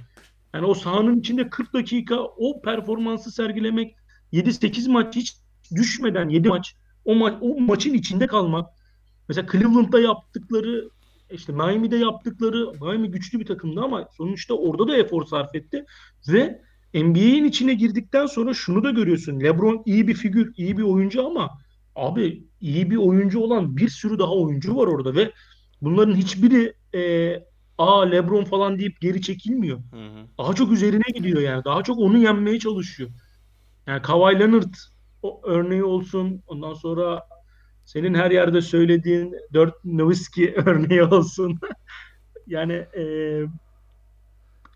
Yani 0.54 0.66
o 0.66 0.74
sahanın 0.74 1.20
içinde 1.20 1.50
40 1.50 1.74
dakika 1.74 2.16
o 2.22 2.62
performansı 2.62 3.32
sergilemek, 3.32 3.96
7-8 4.34 4.92
maç 4.92 5.16
hiç 5.16 5.38
düşmeden 5.76 6.30
7 6.30 6.50
maç 6.50 6.76
o 7.06 7.16
maç 7.16 7.34
o 7.42 7.60
maçın 7.60 7.94
içinde 7.94 8.28
kalmak. 8.28 8.70
Mesela 9.30 9.48
Cleveland'da 9.52 10.00
yaptıkları 10.00 10.90
işte 11.32 11.54
Miami'de 11.54 11.98
yaptıkları 11.98 12.72
Miami 12.82 13.12
güçlü 13.12 13.40
bir 13.40 13.46
takımdı 13.46 13.82
ama 13.82 14.08
sonuçta 14.18 14.54
orada 14.54 14.88
da 14.88 14.98
efor 14.98 15.26
sarf 15.26 15.56
etti. 15.56 15.86
Ve 16.28 16.62
NBA'in 16.94 17.46
içine 17.46 17.74
girdikten 17.74 18.26
sonra 18.26 18.54
şunu 18.54 18.84
da 18.84 18.92
görüyorsun. 18.92 19.40
LeBron 19.40 19.84
iyi 19.86 20.08
bir 20.08 20.14
figür, 20.14 20.54
iyi 20.58 20.78
bir 20.78 20.84
oyuncu 20.84 21.26
ama 21.28 21.50
abi 21.96 22.44
iyi 22.62 22.92
bir 22.92 22.98
oyuncu 22.98 23.40
olan 23.40 23.78
bir 23.78 23.90
sürü 23.90 24.20
daha 24.20 24.32
oyuncu 24.32 24.76
var 24.76 24.88
orada 24.88 25.16
ve 25.16 25.32
bunların 25.82 26.16
hiçbiri 26.16 26.74
e, 26.96 27.34
aa 27.78 28.02
LeBron 28.02 28.44
falan 28.44 28.80
deyip 28.80 29.02
geri 29.02 29.22
çekilmiyor. 29.22 29.78
Hı 29.78 29.98
hı. 29.98 30.28
Daha 30.38 30.54
çok 30.54 30.72
üzerine 30.72 31.04
gidiyor 31.16 31.42
yani. 31.42 31.66
Daha 31.66 31.84
çok 31.84 32.00
onu 32.00 32.18
yenmeye 32.18 32.60
çalışıyor. 32.60 33.10
Yani 33.88 34.02
Kawhi 34.02 34.40
Leonard 34.40 34.74
o 35.22 35.42
örneği 35.44 35.84
olsun. 35.84 36.44
Ondan 36.48 36.74
sonra 36.74 37.24
senin 37.86 38.14
her 38.14 38.32
yerde 38.32 38.62
söylediğin 38.62 39.36
Dirk 39.54 39.86
Nowitzki 39.86 40.54
örneği 40.66 41.04
olsun. 41.04 41.60
Yani 42.48 42.74
e, 42.74 43.04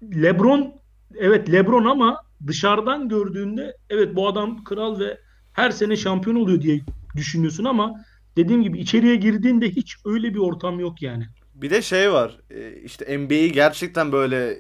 LeBron 0.04 0.74
evet 1.16 1.52
LeBron 1.52 1.86
ama 1.86 2.22
dışarıdan 2.48 3.10
gördüğünde 3.10 3.78
evet 3.90 4.16
bu 4.16 4.28
adam 4.28 4.64
kral 4.64 5.00
ve 5.00 5.18
her 5.54 5.72
sene 5.72 5.96
şampiyon 5.96 6.36
oluyor 6.36 6.62
diye 6.62 6.82
düşünüyorsun 7.16 7.64
ama 7.66 8.06
dediğim 8.38 8.64
gibi 8.64 8.80
içeriye 8.80 9.16
girdiğinde 9.16 9.70
hiç 9.70 9.96
öyle 10.06 10.34
bir 10.34 10.40
ortam 10.40 10.80
yok 10.80 11.02
yani. 11.02 11.28
Bir 11.56 11.70
de 11.70 11.82
şey 11.82 12.12
var. 12.14 12.38
e, 12.50 12.82
işte 12.82 13.18
NBA'yi 13.18 13.52
gerçekten 13.52 14.12
böyle 14.12 14.58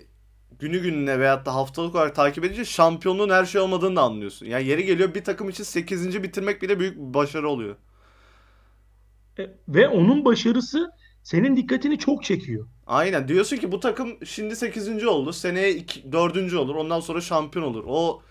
günü 0.59 0.79
gününe 0.79 1.19
veyahut 1.19 1.45
da 1.45 1.55
haftalık 1.55 1.95
olarak 1.95 2.15
takip 2.15 2.43
edince 2.43 2.65
şampiyonluğun 2.65 3.29
her 3.29 3.45
şey 3.45 3.61
olmadığını 3.61 3.95
da 3.95 4.01
anlıyorsun. 4.01 4.45
Yani 4.45 4.67
yeri 4.67 4.85
geliyor 4.85 5.15
bir 5.15 5.23
takım 5.23 5.49
için 5.49 5.63
8. 5.63 6.23
bitirmek 6.23 6.61
bile 6.61 6.79
büyük 6.79 6.97
bir 6.97 7.13
başarı 7.13 7.49
oluyor. 7.49 7.75
E, 9.39 9.47
ve 9.67 9.87
onun 9.87 10.25
başarısı 10.25 10.91
senin 11.27 11.57
dikkatini 11.57 11.97
çok 11.97 12.23
çekiyor. 12.23 12.67
Aynen 12.85 13.27
diyorsun 13.27 13.57
ki 13.57 13.71
bu 13.71 13.79
takım 13.79 14.25
şimdi 14.25 14.55
8. 14.55 15.05
oldu. 15.05 15.33
Seneye 15.33 15.75
2, 15.75 16.11
4. 16.11 16.53
olur. 16.53 16.75
Ondan 16.75 16.99
sonra 16.99 17.21
şampiyon 17.21 17.65
olur. 17.65 17.83
O 17.87 18.21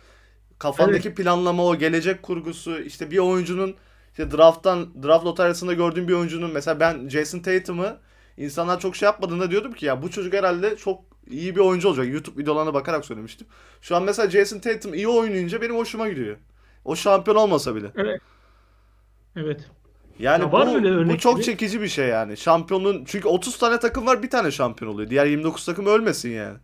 kafandaki 0.58 1.14
planlama, 1.14 1.64
o 1.64 1.76
gelecek 1.76 2.22
kurgusu, 2.22 2.78
işte 2.80 3.10
bir 3.10 3.18
oyuncunun 3.18 3.74
işte 4.10 4.30
drafttan 4.30 5.02
draft 5.02 5.24
lotaryasında 5.26 5.72
gördüğüm 5.72 6.08
bir 6.08 6.12
oyuncunun 6.12 6.50
mesela 6.50 6.80
ben 6.80 7.08
Jason 7.08 7.38
Tatum'ı 7.38 7.98
insanlar 8.36 8.80
çok 8.80 8.96
şey 8.96 9.06
yapmadığında 9.06 9.50
diyordum 9.50 9.72
ki 9.72 9.86
ya 9.86 10.02
bu 10.02 10.10
çocuk 10.10 10.32
herhalde 10.32 10.76
çok 10.76 11.04
iyi 11.26 11.56
bir 11.56 11.60
oyuncu 11.60 11.88
olacak. 11.88 12.06
YouTube 12.08 12.42
videolarına 12.42 12.74
bakarak 12.74 13.04
söylemiştim. 13.04 13.46
Şu 13.80 13.96
an 13.96 14.02
mesela 14.02 14.30
Jason 14.30 14.58
Tatum 14.58 14.94
iyi 14.94 15.08
oynayınca 15.08 15.62
benim 15.62 15.76
hoşuma 15.76 16.08
gidiyor. 16.08 16.36
O 16.84 16.96
şampiyon 16.96 17.36
olmasa 17.36 17.74
bile. 17.74 17.92
Evet. 17.96 18.20
Evet. 19.36 19.70
Yani 20.18 20.42
Ya 20.42 20.52
var 20.52 20.66
bu, 20.66 20.76
öyle 20.76 21.08
bu 21.08 21.18
çok 21.18 21.42
çekici 21.42 21.80
bir 21.80 21.88
şey 21.88 22.08
yani. 22.08 22.36
Şampiyonluğun 22.36 23.04
çünkü 23.04 23.28
30 23.28 23.58
tane 23.58 23.78
takım 23.80 24.06
var 24.06 24.22
bir 24.22 24.30
tane 24.30 24.50
şampiyon 24.50 24.92
oluyor. 24.92 25.10
Diğer 25.10 25.26
29 25.26 25.64
takım 25.66 25.86
ölmesin 25.86 26.30
yani. 26.30 26.58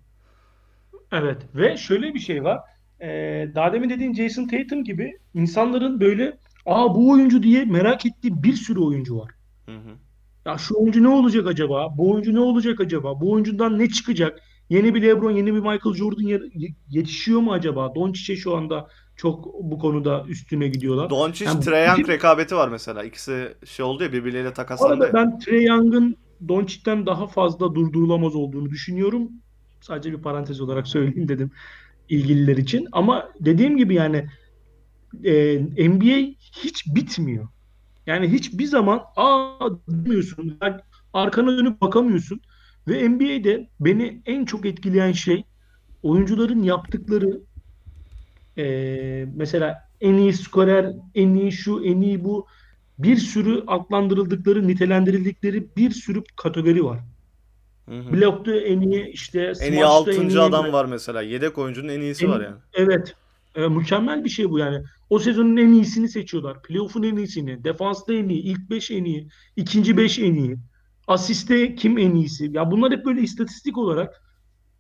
Evet 1.13 1.43
ve 1.55 1.77
şöyle 1.77 2.15
bir 2.15 2.19
şey 2.19 2.45
var. 2.45 2.61
Ee, 3.01 3.49
daha 3.55 3.73
demin 3.73 3.91
dediğin 3.91 4.15
Jason 4.15 4.47
Tatum 4.49 4.85
gibi 4.85 5.19
insanların 5.35 6.01
böyle 6.01 6.39
aa 6.67 6.95
bu 6.95 7.11
oyuncu 7.11 7.43
diye 7.43 7.65
merak 7.65 8.07
ettiği 8.07 8.43
bir 8.43 8.53
sürü 8.55 8.81
oyuncu 8.81 9.19
var. 9.19 9.31
Hı 9.67 9.73
hı. 9.77 9.99
Ya 10.47 10.59
şu 10.59 10.75
oyuncu 10.79 11.03
ne 11.03 11.09
olacak 11.09 11.47
acaba? 11.47 11.99
Bu 11.99 12.11
oyuncu 12.13 12.35
ne 12.35 12.41
olacak 12.41 12.81
acaba? 12.81 13.21
Bu 13.21 13.33
oyuncudan 13.33 13.79
ne 13.79 13.89
çıkacak? 13.89 14.41
Yeni 14.71 14.95
bir 14.95 15.03
LeBron, 15.03 15.31
yeni 15.31 15.55
bir 15.55 15.61
Michael 15.61 15.95
Jordan 15.95 16.23
ye- 16.23 16.75
yetişiyor 16.89 17.41
mu 17.41 17.53
acaba? 17.53 17.95
Doncic'e 17.95 18.37
şu 18.37 18.57
anda 18.57 18.89
çok 19.23 19.55
bu 19.62 19.79
konuda 19.79 20.25
üstüne 20.29 20.69
gidiyorlar. 20.69 21.11
Doncic, 21.11 21.45
Yani 21.45 21.61
Trae 21.61 21.87
Young 21.87 22.09
rekabeti 22.09 22.57
var 22.57 22.69
mesela. 22.69 23.05
İkisi 23.05 23.55
şey 23.64 23.85
oldu 23.85 24.02
ya 24.02 24.12
birbirleriyle 24.12 24.52
takaslandı 24.52 25.05
arada 25.05 25.14
ben 25.14 25.38
Trae 25.38 25.62
Young'ın 25.62 26.17
Doncic'ten 26.49 27.07
daha 27.07 27.26
fazla 27.26 27.75
durdurulamaz 27.75 28.35
olduğunu 28.35 28.71
düşünüyorum. 28.71 29.31
Sadece 29.81 30.12
bir 30.12 30.23
parantez 30.23 30.61
olarak 30.61 30.88
söyleyeyim 30.88 31.29
dedim 31.29 31.50
ilgililer 32.09 32.57
için. 32.57 32.88
Ama 32.93 33.29
dediğim 33.41 33.76
gibi 33.76 33.95
yani 33.95 34.29
e, 35.25 35.59
NBA 35.88 36.35
hiç 36.62 36.87
bitmiyor. 36.87 37.49
Yani 38.07 38.29
hiçbir 38.29 38.64
zaman 38.64 39.02
aa 39.17 39.69
demiyorsun. 39.88 40.59
Yani 40.62 40.76
arkana 41.12 41.59
dönüp 41.59 41.81
bakamıyorsun. 41.81 42.41
Ve 42.88 43.09
NBA'de 43.09 43.69
beni 43.81 44.23
en 44.26 44.45
çok 44.45 44.67
etkileyen 44.67 45.12
şey 45.12 45.45
oyuncuların 46.02 46.62
yaptıkları 46.62 47.41
e, 48.59 49.27
mesela 49.37 49.89
en 50.01 50.15
iyi 50.15 50.33
skorer, 50.33 50.93
en 51.15 51.35
iyi 51.35 51.53
şu, 51.53 51.85
en 51.85 52.01
iyi 52.01 52.25
bu 52.25 52.47
bir 52.99 53.17
sürü 53.17 53.65
adlandırıldıkları, 53.67 54.69
nitelendirildikleri 54.69 55.67
bir 55.77 55.91
sürü 55.91 56.23
kategori 56.37 56.85
var. 56.85 56.99
Hı 57.89 57.95
hı. 58.01 58.13
Blokta 58.13 58.57
en 58.57 58.81
iyi, 58.81 59.07
işte 59.07 59.41
En 59.41 59.73
iyi 59.73 59.81
smaçta 59.81 60.13
en 60.13 60.17
6. 60.17 60.29
iyi, 60.29 60.41
adam 60.41 60.73
var 60.73 60.85
mesela. 60.85 61.23
Yedek 61.23 61.59
oyuncunun 61.59 61.89
en 61.89 62.01
iyisi 62.01 62.25
en- 62.25 62.31
var 62.31 62.41
yani. 62.41 62.57
Evet. 62.75 63.15
E, 63.55 63.69
mükemmel 63.69 64.25
bir 64.25 64.29
şey 64.31 64.51
bu 64.51 64.59
yani. 64.59 64.83
O 65.11 65.19
sezonun 65.19 65.57
en 65.57 65.73
iyisini 65.73 66.09
seçiyorlar. 66.09 66.63
Playoff'un 66.63 67.03
en 67.03 67.17
iyisini. 67.17 67.65
Defansta 67.65 68.13
en 68.15 68.29
iyi. 68.29 68.43
ilk 68.43 68.71
5 68.71 68.91
en 68.91 69.05
iyi. 69.05 69.29
ikinci 69.57 69.97
5 69.97 70.19
en 70.19 70.35
iyi. 70.35 70.57
Asiste 71.07 71.75
kim 71.75 71.99
en 71.99 72.15
iyisi? 72.15 72.51
Ya 72.53 72.71
bunlar 72.71 72.93
hep 72.93 73.05
böyle 73.05 73.21
istatistik 73.21 73.79
olarak 73.79 74.23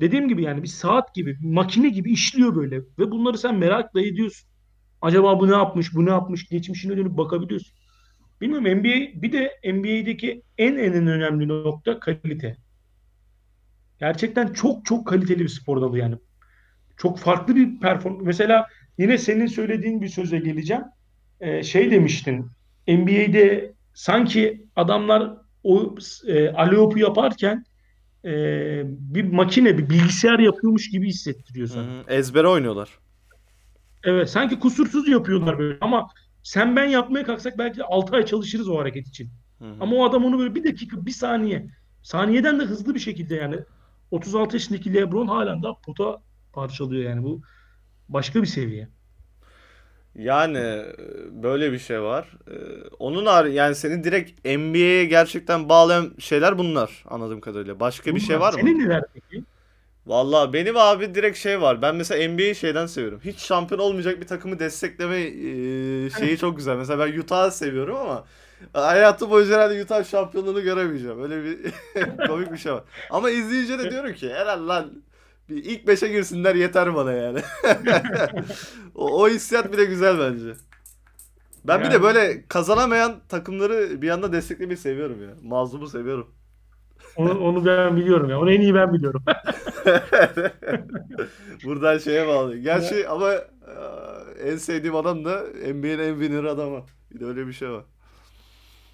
dediğim 0.02 0.28
gibi 0.28 0.42
yani 0.42 0.62
bir 0.62 0.68
saat 0.68 1.14
gibi, 1.14 1.40
bir 1.40 1.48
makine 1.48 1.88
gibi 1.88 2.12
işliyor 2.12 2.56
böyle. 2.56 2.76
Ve 2.76 3.10
bunları 3.10 3.38
sen 3.38 3.54
merakla 3.54 4.02
ediyorsun. 4.02 4.48
Acaba 5.02 5.40
bu 5.40 5.50
ne 5.50 5.54
yapmış, 5.54 5.94
bu 5.94 6.06
ne 6.06 6.10
yapmış? 6.10 6.48
Geçmişine 6.48 6.96
dönüp 6.96 7.16
bakabiliyorsun. 7.16 7.72
Bilmiyorum 8.40 8.78
NBA 8.78 9.22
bir 9.22 9.32
de 9.32 9.52
NBA'deki 9.64 10.42
en 10.58 10.76
en 10.76 11.06
önemli 11.06 11.48
nokta 11.48 12.00
kalite. 12.00 12.56
Gerçekten 14.00 14.52
çok 14.52 14.86
çok 14.86 15.06
kaliteli 15.06 15.40
bir 15.40 15.48
spor 15.48 15.80
dalı 15.80 15.98
yani. 15.98 16.16
Çok 16.96 17.18
farklı 17.18 17.56
bir 17.56 17.80
performans. 17.80 18.22
Mesela 18.24 18.66
yine 18.98 19.18
senin 19.18 19.46
söylediğin 19.46 20.00
bir 20.00 20.08
söze 20.08 20.38
geleceğim. 20.38 20.82
Ee, 21.40 21.62
şey 21.62 21.90
demiştin. 21.90 22.46
NBA'de 22.88 23.72
sanki 23.94 24.66
adamlar 24.76 25.36
o 25.62 25.94
e, 26.28 26.52
yaparken 26.96 27.64
e, 28.24 28.32
bir 28.86 29.24
makine, 29.24 29.78
bir 29.78 29.90
bilgisayar 29.90 30.38
yapıyormuş 30.38 30.90
gibi 30.90 31.08
hissettiriyor 31.08 31.66
sana. 31.66 31.82
hı. 31.82 32.04
Ezbere 32.08 32.48
oynuyorlar. 32.48 32.98
Evet, 34.04 34.30
sanki 34.30 34.58
kusursuz 34.58 35.08
yapıyorlar 35.08 35.58
böyle 35.58 35.78
ama 35.80 36.08
sen 36.42 36.76
ben 36.76 36.84
yapmaya 36.84 37.24
kalksak 37.24 37.58
belki 37.58 37.84
6 37.84 38.16
ay 38.16 38.26
çalışırız 38.26 38.68
o 38.68 38.78
hareket 38.78 39.08
için. 39.08 39.30
Hı 39.58 39.64
hı. 39.64 39.74
Ama 39.80 39.96
o 39.96 40.04
adam 40.04 40.24
onu 40.24 40.38
böyle 40.38 40.54
bir 40.54 40.64
dakika, 40.64 41.06
bir 41.06 41.10
saniye, 41.10 41.66
saniyeden 42.02 42.60
de 42.60 42.64
hızlı 42.64 42.94
bir 42.94 43.00
şekilde 43.00 43.34
yani 43.34 43.56
36 44.10 44.56
yaşındaki 44.56 44.94
LeBron 44.94 45.26
halen 45.26 45.62
daha 45.62 45.74
pota 45.80 46.22
parçalıyor 46.52 47.10
yani 47.10 47.22
bu 47.22 47.42
başka 48.08 48.42
bir 48.42 48.46
seviye. 48.46 48.88
Yani 50.14 50.58
e, 50.58 50.94
böyle 51.42 51.72
bir 51.72 51.78
şey 51.78 52.02
var. 52.02 52.28
E, 52.50 52.54
Onun 52.98 53.26
harici 53.26 53.56
yani 53.56 53.74
seni 53.74 54.04
direkt 54.04 54.44
NBA'ye 54.44 55.04
gerçekten 55.04 55.68
bağlayan 55.68 56.14
şeyler 56.18 56.58
bunlar 56.58 57.04
anladığım 57.08 57.40
kadarıyla. 57.40 57.80
Başka 57.80 58.14
bir 58.14 58.20
şey 58.20 58.40
var 58.40 58.54
mı? 58.54 58.60
Senin 58.60 58.78
neler 58.78 59.04
peki? 59.14 59.44
Vallahi 60.06 60.52
benim 60.52 60.76
abi 60.76 61.14
direkt 61.14 61.38
şey 61.38 61.60
var. 61.60 61.82
Ben 61.82 61.96
mesela 61.96 62.28
NBA'yi 62.32 62.54
şeyden 62.54 62.86
seviyorum. 62.86 63.20
Hiç 63.24 63.40
şampiyon 63.40 63.80
olmayacak 63.80 64.20
bir 64.20 64.26
takımı 64.26 64.58
destekleme 64.58 65.16
e, 66.06 66.10
şeyi 66.10 66.38
çok 66.38 66.56
güzel. 66.56 66.76
Mesela 66.76 67.06
ben 67.06 67.18
Utah'ı 67.20 67.52
seviyorum 67.52 67.96
ama 67.96 68.24
hayatım 68.72 69.30
boyunca 69.30 69.54
herhalde 69.56 69.82
Utah 69.82 70.04
şampiyonluğunu 70.04 70.62
göremeyeceğim. 70.62 71.22
Öyle 71.22 71.44
bir 71.44 71.58
komik 72.26 72.52
bir 72.52 72.56
şey 72.58 72.72
var. 72.72 72.84
Ama 73.10 73.30
izleyince 73.30 73.78
de 73.78 73.90
diyorum 73.90 74.12
ki 74.14 74.34
herhalde 74.34 74.66
lan 74.66 75.02
bir 75.56 75.64
ilk 75.64 75.86
beşe 75.86 76.08
girsinler 76.08 76.54
yeter 76.54 76.94
bana 76.94 77.12
yani. 77.12 77.40
O, 78.94 79.22
o 79.22 79.28
hissiyat 79.28 79.72
bile 79.72 79.84
güzel 79.84 80.18
bence. 80.18 80.54
Ben 81.64 81.80
bir 81.80 81.90
de 81.90 81.92
Yani- 81.92 82.02
böyle 82.02 82.44
kazanamayan 82.48 83.20
takımları 83.28 84.02
bir 84.02 84.10
anda 84.10 84.32
desteklemeyi 84.32 84.76
seviyorum 84.76 85.22
ya. 85.22 85.30
Mazlumu 85.42 85.86
seviyorum. 85.86 86.34
Onu, 87.16 87.38
onu 87.40 87.64
ben 87.66 87.96
biliyorum 87.96 88.30
ya. 88.30 88.40
Onu 88.40 88.52
en 88.52 88.60
iyi 88.60 88.74
ben 88.74 88.92
biliyorum. 88.92 89.22
Buradan 91.64 91.98
şeye 91.98 92.28
bağlı. 92.28 92.56
Gerçi 92.56 93.08
ama 93.08 93.32
e, 93.32 93.42
en 94.44 94.56
sevdiğim 94.56 94.96
adam 94.96 95.24
da 95.24 95.42
NBA'nin 95.74 95.98
en 95.98 96.12
winner 96.20 96.44
adamı. 96.44 96.80
Bir 97.10 97.20
de 97.20 97.24
öyle 97.26 97.46
bir 97.46 97.52
şey 97.52 97.70
var. 97.70 97.84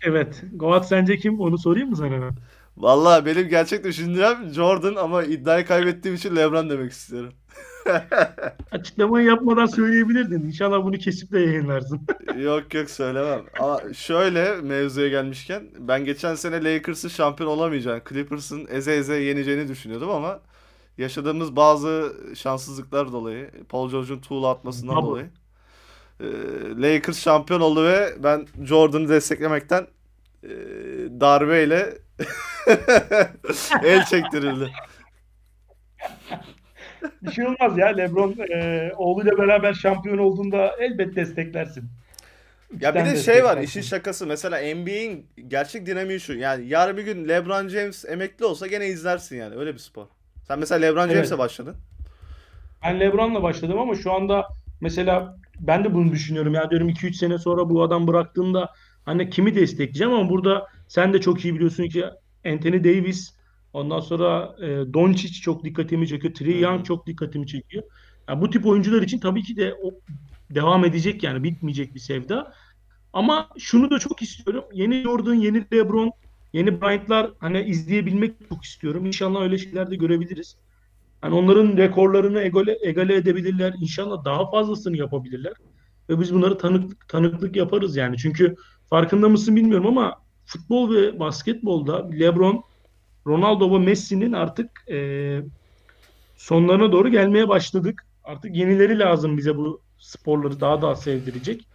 Evet. 0.03 0.43
Goat 0.55 0.89
sence 0.89 1.17
kim? 1.17 1.41
Onu 1.41 1.59
sorayım 1.59 1.91
mı 1.91 1.97
sana? 1.97 2.31
Vallahi 2.79 3.27
benim 3.27 3.49
gerçek 3.49 3.85
düşüncem 3.85 4.53
Jordan 4.53 4.95
ama 4.95 5.23
iddiayı 5.25 5.67
kaybettiğim 5.67 6.17
için 6.17 6.37
LeBron 6.37 6.71
demek 6.71 6.93
istiyorum. 6.93 7.33
Açıklamayı 8.73 9.27
yapmadan 9.27 9.67
söyleyebilirdin. 9.67 10.47
İnşallah 10.47 10.85
bunu 10.85 10.99
kesip 10.99 11.33
de 11.33 11.41
yayınlarsın. 11.41 12.01
Yok 12.39 12.75
yok 12.75 12.91
söylemem. 12.91 13.41
Ama 13.61 13.81
şöyle 13.95 14.57
mevzuya 14.61 15.09
gelmişken 15.09 15.63
ben 15.79 16.05
geçen 16.05 16.35
sene 16.35 16.65
Lakers'ın 16.65 17.09
şampiyon 17.09 17.51
olamayacağını, 17.51 18.03
Clippers'ın 18.09 18.67
eze 18.71 18.95
eze 18.95 19.15
yeneceğini 19.17 19.69
düşünüyordum 19.69 20.11
ama 20.11 20.41
yaşadığımız 20.99 21.57
bazı 21.57 22.13
şanssızlıklar 22.35 23.13
dolayı, 23.13 23.51
Paul 23.69 23.91
George'un 23.91 24.19
tuğla 24.19 24.51
atmasından 24.51 24.97
Bubble. 24.97 25.07
dolayı 25.07 25.31
Lakers 26.83 27.23
şampiyon 27.23 27.61
oldu 27.61 27.85
ve 27.85 28.15
ben 28.23 28.47
Jordan'ı 28.65 29.09
desteklemekten 29.09 29.87
darbeyle 31.21 31.99
el 33.85 34.05
çektirildi. 34.05 34.73
Bir 37.23 37.31
şey 37.31 37.47
olmaz 37.47 37.79
ya. 37.79 37.87
LeBron 37.87 38.37
e, 38.53 38.93
oğluyla 38.97 39.39
beraber 39.39 39.75
şampiyon 39.75 40.19
olduğunda 40.19 40.77
elbet 40.79 41.17
desteklersin. 41.17 41.85
Ya 42.81 42.95
bir 42.95 43.05
de 43.05 43.17
şey 43.17 43.45
var 43.45 43.59
işin 43.59 43.81
şakası 43.81 44.27
mesela 44.27 44.75
NBA'in 44.75 45.27
gerçek 45.49 45.87
dinamiği 45.87 46.21
şu 46.21 46.35
yani 46.35 46.69
yarın 46.69 46.97
bir 46.97 47.03
gün 47.03 47.29
LeBron 47.29 47.69
James 47.69 48.05
emekli 48.05 48.45
olsa 48.45 48.67
gene 48.67 48.87
izlersin 48.87 49.37
yani 49.37 49.57
öyle 49.57 49.75
bir 49.75 49.79
spor. 49.79 50.07
Sen 50.49 50.59
mesela 50.59 50.81
LeBron 50.81 51.05
Evet. 51.05 51.15
James'e 51.15 51.39
başladın. 51.39 51.77
Ben 52.85 53.01
LeBron'la 53.01 53.43
başladım 53.43 53.79
ama 53.79 53.95
şu 53.95 54.13
anda 54.13 54.47
mesela 54.81 55.37
ben 55.61 55.85
de 55.85 55.95
bunu 55.95 56.13
düşünüyorum. 56.13 56.55
Ya 56.55 56.71
diyorum 56.71 56.89
2-3 56.89 57.13
sene 57.13 57.39
sonra 57.39 57.71
bu 57.71 57.83
adam 57.83 58.07
bıraktığında 58.07 58.73
hani 59.05 59.31
kimi 59.31 59.55
destekleyeceğim 59.55 60.13
ama 60.13 60.31
burada 60.31 60.67
sen 60.89 61.13
de 61.13 61.21
çok 61.21 61.45
iyi 61.45 61.55
biliyorsun 61.55 61.89
ki 61.89 62.05
Anthony 62.47 62.85
Davis 62.85 63.35
ondan 63.73 64.01
sonra 64.01 64.57
e, 64.61 64.67
Doncic 64.67 65.41
çok 65.41 65.65
dikkatimi 65.65 66.09
çekiyor. 66.09 66.35
Trae 66.35 66.55
Hı 66.55 66.59
Young 66.59 66.85
çok 66.85 67.07
dikkatimi 67.07 67.47
çekiyor. 67.47 67.85
Ya 68.29 68.41
bu 68.41 68.51
tip 68.51 68.67
oyuncular 68.67 69.03
için 69.03 69.19
tabii 69.19 69.43
ki 69.43 69.57
de 69.57 69.75
o 69.83 69.91
devam 70.51 70.85
edecek 70.85 71.23
yani 71.23 71.43
bitmeyecek 71.43 71.95
bir 71.95 72.01
sevda. 72.01 72.53
Ama 73.13 73.49
şunu 73.59 73.91
da 73.91 73.99
çok 73.99 74.23
istiyorum. 74.23 74.65
Yeni 74.73 75.03
Jordan, 75.03 75.35
yeni 75.35 75.65
LeBron, 75.73 76.13
yeni 76.53 76.81
Bryant'lar 76.81 77.31
hani 77.39 77.63
izleyebilmek 77.63 78.35
çok 78.49 78.65
istiyorum. 78.65 79.07
İnşallah 79.07 79.43
öyle 79.43 79.59
şeyler 79.59 79.91
de 79.91 79.97
görebiliriz. 79.97 80.57
Hani 81.21 81.35
onların 81.35 81.77
rekorlarını 81.77 82.41
egale, 82.41 82.79
egale 82.83 83.15
edebilirler. 83.15 83.75
İnşallah 83.81 84.25
daha 84.25 84.51
fazlasını 84.51 84.97
yapabilirler. 84.97 85.53
Ve 86.09 86.21
biz 86.21 86.35
bunları 86.35 86.59
tanıklık, 86.59 87.09
tanıklık 87.09 87.57
yaparız 87.57 87.97
yani. 87.97 88.17
Çünkü 88.19 88.57
farkında 88.91 89.29
mısın 89.29 89.57
bilmiyorum 89.57 89.87
ama 89.87 90.28
futbol 90.49 90.95
ve 90.95 91.21
basketbolda 91.21 92.11
LeBron, 92.11 92.65
Ronaldo 93.27 93.75
ve 93.75 93.79
Messi'nin 93.85 94.33
artık 94.33 94.71
e, 94.91 95.41
sonlarına 96.37 96.93
doğru 96.93 97.09
gelmeye 97.09 97.49
başladık. 97.49 98.07
Artık 98.25 98.57
yenileri 98.57 98.99
lazım 98.99 99.37
bize 99.37 99.57
bu 99.57 99.81
sporları 99.99 100.61
daha 100.61 100.83
da 100.83 100.97
sevdirecek. 100.97 101.69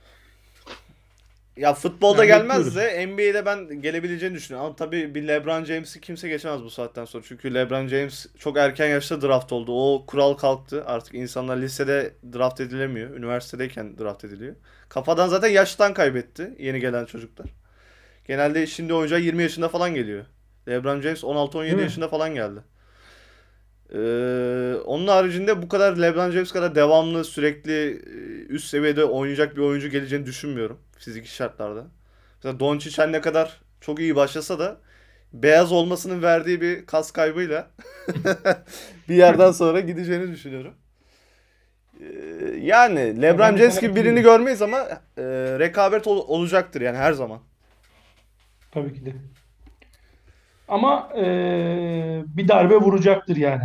Ya 1.57 1.73
futbolda 1.73 2.25
Yani 2.25 2.41
gelmez 2.41 2.75
de 2.75 3.07
NBA'de 3.07 3.45
ben 3.45 3.81
gelebileceğini 3.81 4.35
düşünüyorum. 4.35 4.65
Ama 4.67 4.75
tabii 4.75 5.15
bir 5.15 5.27
LeBron 5.27 5.63
James'i 5.63 6.01
kimse 6.01 6.29
geçemez 6.29 6.63
bu 6.63 6.69
saatten 6.69 7.05
sonra. 7.05 7.23
Çünkü 7.27 7.53
LeBron 7.53 7.87
James 7.87 8.25
çok 8.39 8.57
erken 8.57 8.87
yaşta 8.87 9.21
draft 9.21 9.51
oldu. 9.51 9.71
O 9.73 10.05
kural 10.05 10.33
kalktı. 10.33 10.85
Artık 10.85 11.13
insanlar 11.13 11.57
lisede 11.57 12.13
draft 12.33 12.61
edilemiyor. 12.61 13.09
Üniversitedeyken 13.09 13.97
draft 13.97 14.23
ediliyor. 14.23 14.55
Kafadan 14.89 15.27
zaten 15.27 15.49
yaştan 15.49 15.93
kaybetti 15.93 16.55
yeni 16.59 16.79
gelen 16.79 17.05
çocuklar. 17.05 17.62
Genelde 18.25 18.67
şimdi 18.67 18.93
oyuncular 18.93 19.19
20 19.19 19.43
yaşında 19.43 19.69
falan 19.69 19.95
geliyor. 19.95 20.25
LeBron 20.67 21.01
James 21.01 21.23
16-17 21.23 21.65
Değil 21.65 21.75
mi? 21.75 21.81
yaşında 21.81 22.07
falan 22.07 22.35
geldi. 22.35 22.59
Ee, 23.93 24.75
onun 24.85 25.07
haricinde 25.07 25.61
bu 25.61 25.67
kadar 25.67 25.97
LeBron 25.97 26.31
James 26.31 26.51
kadar 26.51 26.75
devamlı 26.75 27.23
sürekli 27.23 27.89
e, 27.91 28.53
üst 28.53 28.67
seviyede 28.67 29.05
oynayacak 29.05 29.55
bir 29.55 29.61
oyuncu 29.61 29.87
geleceğini 29.87 30.25
düşünmüyorum 30.25 30.79
fiziki 30.97 31.35
şartlarda. 31.35 31.85
Mesela 32.35 32.59
Doncic 32.59 33.01
her 33.01 33.11
ne 33.11 33.21
kadar 33.21 33.61
çok 33.81 33.99
iyi 33.99 34.15
başlasa 34.15 34.59
da 34.59 34.77
beyaz 35.33 35.71
olmasının 35.71 36.21
verdiği 36.21 36.61
bir 36.61 36.85
kas 36.85 37.11
kaybıyla 37.11 37.67
bir 39.09 39.15
yerden 39.15 39.51
sonra 39.51 39.79
gideceğini 39.79 40.31
düşünüyorum. 40.31 40.73
Ee, 42.01 42.05
yani 42.61 43.21
LeBron 43.21 43.57
James 43.57 43.79
gibi 43.79 43.95
birini 43.95 44.21
görmeyiz 44.21 44.61
ama 44.61 44.77
e, 45.17 45.23
rekabet 45.59 46.07
ol- 46.07 46.27
olacaktır 46.27 46.81
yani 46.81 46.97
her 46.97 47.13
zaman. 47.13 47.39
Tabii 48.73 48.93
ki 48.93 49.05
de. 49.05 49.13
Ama 50.67 51.09
e, 51.17 51.23
bir 52.27 52.47
darbe 52.47 52.75
vuracaktır 52.75 53.35
yani. 53.35 53.63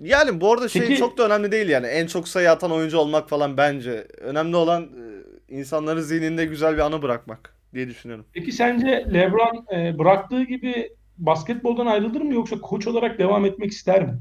Yani 0.00 0.40
bu 0.40 0.52
arada 0.52 0.68
şey 0.68 0.82
Peki- 0.82 0.96
çok 0.96 1.18
da 1.18 1.26
önemli 1.26 1.52
değil 1.52 1.68
yani. 1.68 1.86
En 1.86 2.06
çok 2.06 2.28
sayı 2.28 2.50
atan 2.50 2.72
oyuncu 2.72 2.98
olmak 2.98 3.28
falan 3.28 3.56
bence. 3.56 4.06
Önemli 4.18 4.56
olan 4.56 4.82
e, 4.82 5.56
insanların 5.56 6.00
zihninde 6.00 6.44
güzel 6.44 6.74
bir 6.74 6.80
anı 6.80 7.02
bırakmak 7.02 7.54
diye 7.74 7.88
düşünüyorum. 7.88 8.26
Peki 8.32 8.52
sence 8.52 9.06
LeBron 9.14 9.66
e, 9.72 9.98
bıraktığı 9.98 10.42
gibi 10.42 10.90
basketboldan 11.18 11.86
ayrılır 11.86 12.20
mı 12.20 12.34
yoksa 12.34 12.60
koç 12.60 12.86
olarak 12.86 13.18
devam 13.18 13.44
etmek 13.44 13.70
ister 13.70 14.06
mi? 14.06 14.18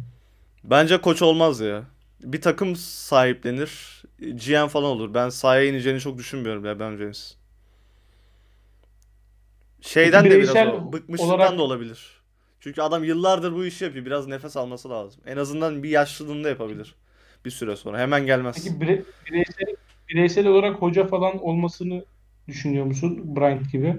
Bence 0.63 1.01
koç 1.01 1.21
olmaz 1.21 1.59
ya. 1.59 1.83
Bir 2.23 2.41
takım 2.41 2.75
sahiplenir. 2.75 4.03
GM 4.19 4.67
falan 4.67 4.85
olur. 4.91 5.13
Ben 5.13 5.29
sahaya 5.29 5.65
ineceğini 5.65 5.99
çok 5.99 6.17
düşünmüyorum 6.17 6.65
LeBron 6.65 6.97
James. 6.97 7.36
Şeyden 9.81 10.25
de 10.25 10.29
biraz 10.29 10.55
bireysel 10.55 10.67
o. 10.67 10.93
Bıkmışlıktan 10.93 11.35
olarak- 11.39 11.57
da 11.57 11.61
olabilir. 11.61 12.21
Çünkü 12.59 12.81
adam 12.81 13.03
yıllardır 13.03 13.53
bu 13.53 13.65
işi 13.65 13.83
yapıyor. 13.83 14.05
Biraz 14.05 14.27
nefes 14.27 14.57
alması 14.57 14.89
lazım. 14.89 15.21
En 15.25 15.37
azından 15.37 15.83
bir 15.83 15.89
yaşlılığında 15.89 16.49
yapabilir. 16.49 16.95
Bir 17.45 17.49
süre 17.51 17.75
sonra. 17.75 17.99
Hemen 17.99 18.25
gelmez. 18.25 18.55
Peki 18.55 18.69
bire- 18.79 19.03
bireysel, 19.29 19.75
bireysel 20.09 20.47
olarak 20.47 20.75
hoca 20.75 21.07
falan 21.07 21.43
olmasını 21.43 22.05
düşünüyor 22.47 22.85
musun? 22.85 23.35
Bryant 23.35 23.71
gibi, 23.71 23.97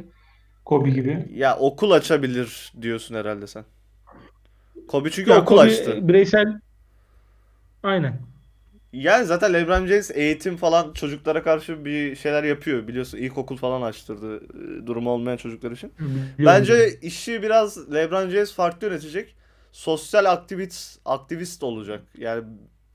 Kobe 0.64 0.90
gibi. 0.90 1.26
Ya 1.34 1.56
okul 1.58 1.90
açabilir 1.90 2.72
diyorsun 2.82 3.14
herhalde 3.14 3.46
sen. 3.46 3.64
Kobe 4.88 5.10
çünkü 5.10 5.30
Ya 5.30 5.42
okul 5.42 5.56
Kobe 5.56 5.66
açtı. 5.66 6.08
bireysel 6.08 6.60
aynen. 7.82 8.20
Yani 8.92 9.26
zaten 9.26 9.52
LeBron 9.54 9.86
James 9.86 10.10
eğitim 10.14 10.56
falan 10.56 10.92
çocuklara 10.92 11.42
karşı 11.42 11.84
bir 11.84 12.16
şeyler 12.16 12.44
yapıyor. 12.44 12.88
Biliyorsun 12.88 13.18
ilkokul 13.18 13.56
falan 13.56 13.82
açtırdı 13.82 14.36
e, 14.82 14.86
durumu 14.86 15.10
olmayan 15.10 15.36
çocuklar 15.36 15.70
için. 15.70 15.92
Bence 16.44 16.98
işi 17.02 17.42
biraz 17.42 17.92
LeBron 17.94 18.30
James 18.30 18.54
farklı 18.54 18.86
yönetecek. 18.86 19.36
Sosyal 19.72 20.24
aktivist 20.24 21.00
aktivist 21.04 21.62
olacak. 21.62 22.02
Yani 22.18 22.44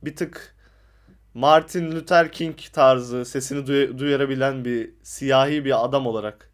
bir 0.04 0.16
tık 0.16 0.56
Martin 1.34 1.92
Luther 1.92 2.32
King 2.32 2.58
tarzı 2.74 3.26
sesini 3.26 3.68
duy- 3.68 3.98
duyurabilen 3.98 4.66
bir 4.66 4.92
siyahi 5.04 5.66
bir 5.66 5.86
adam 5.86 6.08
olarak. 6.08 6.50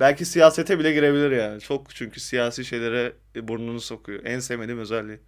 Belki 0.00 0.24
siyasete 0.24 0.78
bile 0.78 0.92
girebilir 0.92 1.30
yani. 1.30 1.60
Çok 1.60 1.94
çünkü 1.94 2.20
siyasi 2.20 2.64
şeylere 2.64 3.12
burnunu 3.36 3.80
sokuyor. 3.80 4.24
En 4.24 4.38
sevmediğim 4.40 4.80
özelliği. 4.80 5.20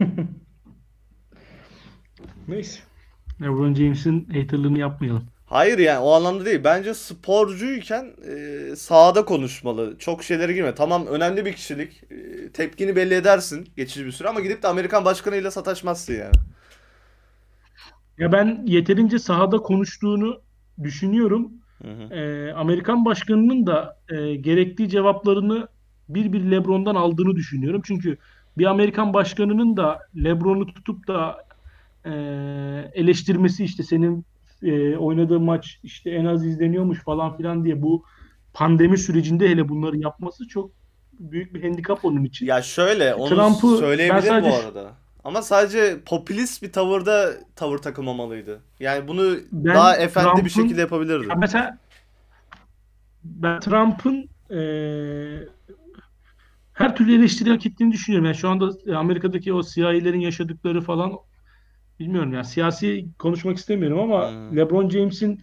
Neyse. 2.48 2.80
LeBron 3.42 3.74
James'in 3.74 4.24
haterlığını 4.24 4.78
yapmayalım. 4.78 5.24
Hayır 5.46 5.78
yani 5.78 5.98
o 5.98 6.12
anlamda 6.12 6.44
değil. 6.44 6.60
Bence 6.64 6.94
sporcuyken 6.94 8.12
e, 8.28 8.76
sahada 8.76 9.24
konuşmalı. 9.24 9.96
Çok 9.98 10.24
şeylere 10.24 10.52
girme. 10.52 10.74
Tamam 10.74 11.06
önemli 11.06 11.44
bir 11.44 11.52
kişilik. 11.52 12.02
E, 12.10 12.48
tepkini 12.52 12.96
belli 12.96 13.14
edersin 13.14 13.68
geçici 13.76 14.06
bir 14.06 14.12
süre 14.12 14.28
ama 14.28 14.40
gidip 14.40 14.62
de 14.62 14.68
Amerikan 14.68 15.04
başkanıyla 15.04 15.50
sataşmazsın 15.50 16.14
yani. 16.14 16.34
Ya 18.18 18.32
ben 18.32 18.62
yeterince 18.66 19.18
sahada 19.18 19.58
konuştuğunu 19.58 20.42
düşünüyorum. 20.82 21.52
Hı 21.82 21.88
hı. 21.88 22.14
Ee, 22.14 22.52
Amerikan 22.52 23.04
başkanının 23.04 23.66
da 23.66 24.00
e, 24.08 24.34
gerektiği 24.36 24.88
cevaplarını 24.88 25.68
bir 26.08 26.32
bir 26.32 26.50
LeBron'dan 26.50 26.94
aldığını 26.94 27.36
düşünüyorum. 27.36 27.82
Çünkü 27.84 28.18
bir 28.58 28.66
Amerikan 28.66 29.14
başkanının 29.14 29.76
da 29.76 30.00
LeBron'u 30.24 30.66
tutup 30.66 31.08
da 31.08 31.44
e, 32.04 32.12
eleştirmesi 32.94 33.64
işte 33.64 33.82
senin 33.82 34.24
e, 34.62 34.96
oynadığın 34.96 35.42
maç 35.42 35.80
işte 35.82 36.10
en 36.10 36.24
az 36.24 36.46
izleniyormuş 36.46 36.98
falan 36.98 37.36
filan 37.36 37.64
diye 37.64 37.82
bu 37.82 38.04
pandemi 38.54 38.98
sürecinde 38.98 39.48
hele 39.48 39.68
bunları 39.68 39.96
yapması 39.96 40.48
çok 40.48 40.70
büyük 41.20 41.54
bir 41.54 41.62
handikap 41.62 42.04
onun 42.04 42.24
için. 42.24 42.46
Ya 42.46 42.62
şöyle 42.62 43.14
onu 43.14 43.28
Trump'ı 43.28 43.76
söyleyebilir 43.76 44.22
bu 44.22 44.26
sadece 44.26 44.56
arada. 44.56 44.92
Ama 45.24 45.42
sadece 45.42 46.00
popülist 46.06 46.62
bir 46.62 46.72
tavırda 46.72 47.32
tavır 47.56 47.78
takılmamalıydı. 47.78 48.60
Yani 48.80 49.08
bunu 49.08 49.36
daha 49.52 49.94
ben 49.94 50.00
efendi 50.00 50.44
bir 50.44 50.50
şekilde 50.50 50.80
yapabilirdi. 50.80 51.28
ya 51.28 51.34
mesela 51.34 51.78
ben 53.24 53.60
Trump'ın 53.60 54.28
e, 54.50 54.58
her 56.74 56.96
türlü 56.96 57.14
eleştiri 57.14 57.50
hak 57.50 57.66
ettiğini 57.66 57.92
düşünüyorum. 57.92 58.26
Yani 58.26 58.36
şu 58.36 58.48
anda 58.48 58.70
e, 58.86 58.94
Amerika'daki 58.94 59.52
o 59.52 59.62
siyahilerin 59.62 60.20
yaşadıkları 60.20 60.80
falan 60.82 61.12
bilmiyorum 62.00 62.32
yani 62.32 62.44
siyasi 62.44 63.06
konuşmak 63.18 63.56
istemiyorum 63.56 64.00
ama 64.00 64.32
Hı. 64.32 64.56
LeBron 64.56 64.88
James'in 64.88 65.42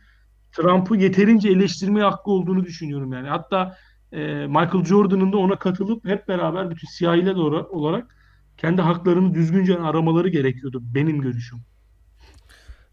Trump'ı 0.51 0.97
yeterince 0.97 1.49
eleştirmeye 1.49 2.05
hakkı 2.05 2.31
olduğunu 2.31 2.65
düşünüyorum 2.65 3.13
yani. 3.13 3.27
Hatta 3.29 3.77
e, 4.11 4.17
Michael 4.47 4.85
Jordan'ın 4.85 5.33
da 5.33 5.37
ona 5.37 5.59
katılıp 5.59 6.05
hep 6.05 6.27
beraber 6.27 6.69
bütün 6.71 6.87
siyahiler 6.87 7.35
olarak 7.35 8.15
kendi 8.57 8.81
haklarını 8.81 9.33
düzgünce 9.33 9.79
aramaları 9.79 10.29
gerekiyordu 10.29 10.79
benim 10.83 11.21
görüşüm. 11.21 11.59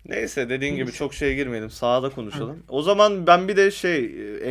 Neyse 0.04 0.48
dediğin 0.48 0.76
gibi 0.76 0.92
Neyse. 0.92 0.92
çok 0.92 1.14
şeye 1.14 1.34
girmeyelim. 1.34 1.70
Sahada 1.70 2.10
Evet. 2.32 2.50
konuşalım. 2.50 2.64
O 2.68 2.82
zaman 2.82 3.26
ben 3.26 3.48
bir 3.48 3.56
de 3.56 3.70
şey 3.70 4.02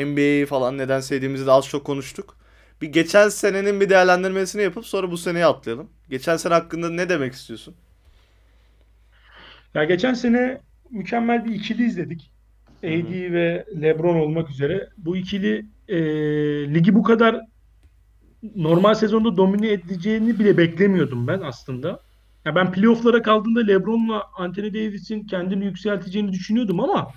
NBA'yi 0.06 0.46
falan 0.46 0.78
neden 0.78 1.00
sevdiğimizi 1.00 1.46
de 1.46 1.52
az 1.52 1.68
çok 1.68 1.86
konuştuk. 1.86 2.37
Bir 2.82 2.88
geçen 2.88 3.30
senenin 3.30 3.82
bir 3.82 3.90
değerlendirmesini 3.90 4.62
yapıp 4.62 4.86
sonra 4.86 5.12
bu 5.12 5.18
seneye 5.18 5.46
atlayalım. 5.46 5.90
Geçen 6.10 6.38
sene 6.38 6.54
hakkında 6.54 6.90
ne 6.90 7.10
demek 7.10 7.34
istiyorsun? 7.34 7.76
Ya 9.74 9.84
geçen 9.84 10.14
sene 10.14 10.62
mükemmel 10.92 11.46
bir 11.46 11.56
ikili 11.56 11.86
izledik. 11.86 12.32
AD 12.84 13.32
ve 13.34 13.66
LeBron 13.82 14.16
olmak 14.16 14.50
üzere. 14.50 14.90
Bu 14.98 15.18
ikili 15.18 15.66
e, 15.88 15.98
ligi 16.74 16.96
bu 16.96 17.04
kadar 17.04 17.42
normal 18.56 18.94
sezonda 18.94 19.38
domine 19.38 19.72
edeceğini 19.72 20.40
bile 20.40 20.58
beklemiyordum 20.58 21.28
ben 21.28 21.40
aslında. 21.40 22.00
Ya 22.46 22.56
ben 22.56 22.72
playoff'lara 22.72 23.22
kaldığında 23.22 23.60
LeBron'la 23.60 24.24
Anthony 24.38 24.74
Davis'in 24.74 25.24
kendini 25.24 25.66
yükselteceğini 25.66 26.34
düşünüyordum 26.34 26.80
ama 26.80 27.12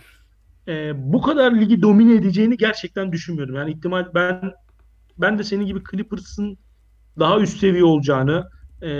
e, 0.68 0.92
bu 1.12 1.22
kadar 1.22 1.52
ligi 1.52 1.82
domine 1.82 2.14
edeceğini 2.14 2.56
gerçekten 2.56 3.12
düşünmüyordum. 3.12 3.56
Yani 3.56 3.70
ihtimal 3.70 4.06
ben 4.14 4.52
ben 5.20 5.38
de 5.38 5.44
senin 5.44 5.66
gibi 5.66 5.80
Clippers'ın 5.90 6.58
daha 7.18 7.40
üst 7.40 7.58
seviye 7.58 7.84
olacağını 7.84 8.50
e, 8.82 8.90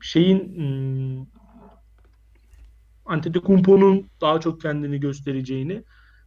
şeyin 0.00 0.56
hmm, 0.56 1.26
Antetokounmpo'nun 3.06 4.10
daha 4.20 4.40
çok 4.40 4.60
kendini 4.60 5.00
göstereceğini 5.00 5.84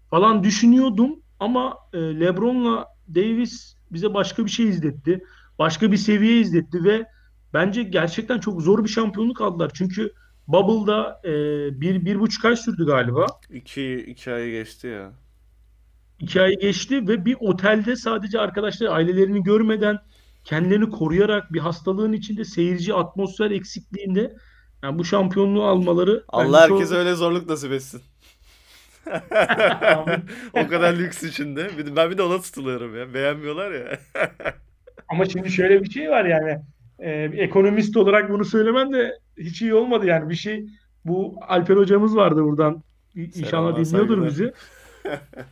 falan 0.10 0.44
düşünüyordum 0.44 1.20
ama 1.40 1.78
e, 1.94 1.98
LeBron'la 1.98 2.86
Davis 3.16 3.76
bize 3.92 4.14
başka 4.14 4.46
bir 4.46 4.52
şey 4.52 4.70
izletti. 4.70 5.24
Başka 5.60 5.92
bir 5.92 5.98
seviye 5.98 6.40
izletti 6.40 6.84
ve 6.84 7.06
bence 7.54 7.84
gerçekten 7.84 8.40
çok 8.40 8.62
zor 8.62 8.84
bir 8.84 8.90
şampiyonluk 8.90 9.42
aldılar. 9.42 9.72
Çünkü 9.74 10.14
Bubble'da 10.48 11.22
e, 11.24 11.32
bir, 11.82 12.06
bir 12.06 12.20
buçuk 12.20 12.46
ay 12.46 12.56
sürdü 12.56 12.86
galiba. 12.86 13.26
İki, 13.50 14.06
iki 14.08 14.32
ay 14.32 14.52
geçti 14.52 14.88
ya. 14.88 15.14
İki 16.26 16.42
ay 16.42 16.58
geçti 16.60 17.08
ve 17.08 17.26
bir 17.26 17.38
otelde 17.40 17.96
sadece 17.96 18.40
arkadaşlar 18.40 18.88
ailelerini 18.88 19.44
görmeden 19.44 20.00
kendilerini 20.44 20.90
koruyarak 20.90 21.54
bir 21.54 21.60
hastalığın 21.60 22.14
içinde 22.14 22.46
seyirci 22.46 22.94
atmosfer 22.94 23.52
eksikliğinde 23.52 24.36
yani 24.84 25.00
bu 25.00 25.06
şampiyonluğu 25.06 25.64
almaları 25.64 26.24
Allah 26.28 26.62
herkese 26.62 26.90
çok 26.90 26.98
öyle 26.98 27.14
zorluk 27.16 27.50
nasip 27.50 27.72
etsin. 27.72 28.02
Amin. 29.96 30.24
O 30.54 30.68
kadar 30.68 30.94
lüks 30.94 31.24
içinde. 31.24 31.70
Ben 31.96 32.12
bir 32.12 32.18
de 32.18 32.24
ona 32.24 32.42
tutuluyorum 32.42 32.98
ya. 32.98 33.14
Beğenmiyorlar 33.14 33.72
ya. 33.72 34.00
Ama 35.10 35.26
şimdi 35.26 35.52
şöyle 35.52 35.84
bir 35.84 35.90
şey 35.90 36.10
var 36.10 36.26
yani 36.26 36.62
e, 37.00 37.12
ekonomist 37.24 37.98
olarak 37.98 38.30
bunu 38.30 38.46
söylemem 38.46 38.94
de 38.94 39.20
hiç 39.38 39.62
iyi 39.62 39.74
olmadı 39.74 40.06
yani 40.06 40.30
bir 40.30 40.36
şey 40.36 40.66
bu 41.06 41.40
Alper 41.48 41.76
hocamız 41.78 42.16
vardı 42.16 42.44
buradan 42.44 42.84
İnşallah 43.16 43.76
dinliyordur 43.76 43.86
saygılar. 43.86 44.30
bizi. 44.30 44.54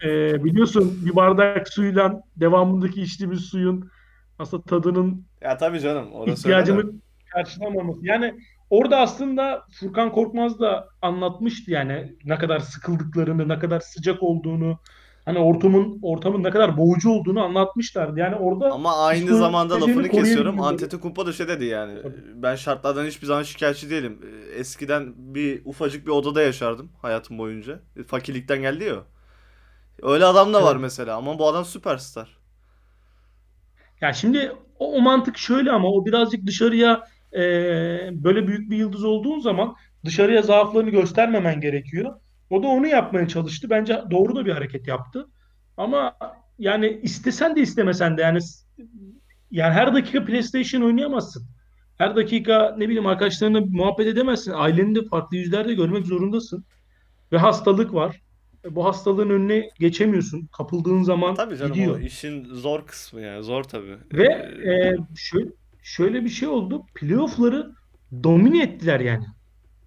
E, 0.04 0.44
biliyorsun 0.44 1.00
bir 1.06 1.16
bardak 1.16 1.70
suyla 1.70 2.22
devamındaki 2.36 3.02
içtiğimiz 3.02 3.39
suyun 3.39 3.89
aslında 4.39 4.63
tadının 4.63 5.26
Ya 5.42 5.58
tabii 5.58 5.80
canım, 5.80 6.12
orası 6.13 6.39
ihtiyacımı 6.39 6.84
karşılamaması. 7.34 8.00
Yani 8.04 8.34
orada 8.70 8.98
aslında 8.98 9.63
Furkan 9.80 10.12
Korkmaz 10.12 10.60
da 10.60 10.88
anlatmıştı 11.02 11.72
yani 11.72 12.16
ne 12.26 12.38
kadar 12.38 12.60
sıkıldıklarını, 12.60 13.50
ne 13.50 13.60
kadar 13.60 13.80
sıcak 13.80 14.24
olduğunu, 14.24 14.80
hani 15.26 15.39
ortamın 15.39 16.00
ortamın 16.02 16.44
ne 16.44 16.50
kadar 16.50 16.78
boğucu 16.78 17.10
olduğunu 17.10 17.44
anlatmışlardı. 17.44 18.20
Yani 18.20 18.36
orada 18.36 18.72
Ama 18.72 19.06
aynı 19.06 19.38
zamanda 19.38 19.82
lafını 19.82 20.10
kesiyorum. 20.10 20.62
Antetokounmpo 20.62 21.26
da 21.26 21.34
şey 21.34 21.48
dedi 21.48 21.66
yani. 21.66 22.02
Tabii. 22.02 22.16
Ben 22.36 22.56
şartlardan 22.56 23.06
hiçbir 23.06 23.28
zaman 23.28 23.44
şikayetçi 23.44 23.89
değilim. 23.89 24.20
Eskiden 24.56 25.13
bir 25.18 25.62
ufacık 25.66 26.06
bir 26.06 26.12
odada 26.12 26.42
yaşardım 26.42 26.89
hayatım 27.02 27.38
boyunca. 27.38 27.80
Fakirlikten 28.08 28.62
geldi 28.62 28.84
ya. 28.84 28.96
Öyle 30.02 30.26
adam 30.26 30.54
da 30.54 30.64
var 30.64 30.76
mesela 30.76 31.18
ama 31.18 31.40
bu 31.40 31.48
adam 31.48 31.66
süperstar. 31.66 32.38
Ya 34.02 34.14
şimdi 34.14 34.52
o, 34.80 34.94
o 34.94 35.02
mantık 35.02 35.38
şöyle 35.38 35.72
ama 35.72 35.88
o 35.88 36.06
birazcık 36.06 36.46
dışarıya 36.46 37.04
e, 37.34 37.40
böyle 38.24 38.48
büyük 38.48 38.72
bir 38.72 38.78
yıldız 38.78 39.04
olduğun 39.04 39.40
zaman 39.40 39.76
dışarıya 40.06 40.42
zaaflarını 40.42 40.90
göstermemen 40.90 41.62
gerekiyor. 41.62 42.20
O 42.50 42.64
da 42.64 42.68
onu 42.68 42.88
yapmaya 42.88 43.28
çalıştı. 43.28 43.70
Bence 43.70 44.02
doğru 44.12 44.36
da 44.36 44.46
bir 44.46 44.52
hareket 44.52 44.88
yaptı. 44.88 45.28
Ama 45.78 46.18
yani 46.60 47.00
istesen 47.04 47.56
de 47.56 47.62
istemesen 47.62 48.18
de 48.18 48.22
yani 48.22 48.40
yani 49.52 49.74
her 49.74 49.96
dakika 49.96 50.26
PlayStation 50.26 50.82
oynayamazsın. 50.82 51.48
Her 51.98 52.16
dakika 52.16 52.76
ne 52.78 52.86
bileyim 52.86 53.06
arkadaşlarına 53.06 53.62
muhabbet 53.62 54.08
edemezsin. 54.08 54.52
Aileni 54.52 54.96
de 54.96 55.00
farklı 55.10 55.38
yüzlerde 55.38 55.74
görmek 55.74 56.06
zorundasın. 56.06 56.66
Ve 57.32 57.38
hastalık 57.38 57.94
var. 57.94 58.22
Bu 58.69 58.86
hastalığın 58.86 59.30
önüne 59.30 59.69
geçemiyorsun. 59.80 60.47
Kapıldığın 60.58 61.04
zaman 61.04 61.36
Tabii 61.36 61.58
canım 61.58 61.73
gidiyor. 61.73 61.99
işin 62.02 62.45
zor 62.45 62.86
kısmı 62.88 63.21
yani. 63.21 63.43
Zor 63.43 63.63
tabii. 63.63 63.97
Ve 64.13 64.26
Ee, 64.63 64.71
e, 64.73 64.95
şöyle, 65.15 65.49
şöyle 65.84 66.23
bir 66.26 66.30
şey 66.30 66.47
oldu. 66.47 66.86
Playoff'ları 66.95 67.71
domine 68.23 68.63
ettiler 68.63 68.99
yani. 68.99 69.26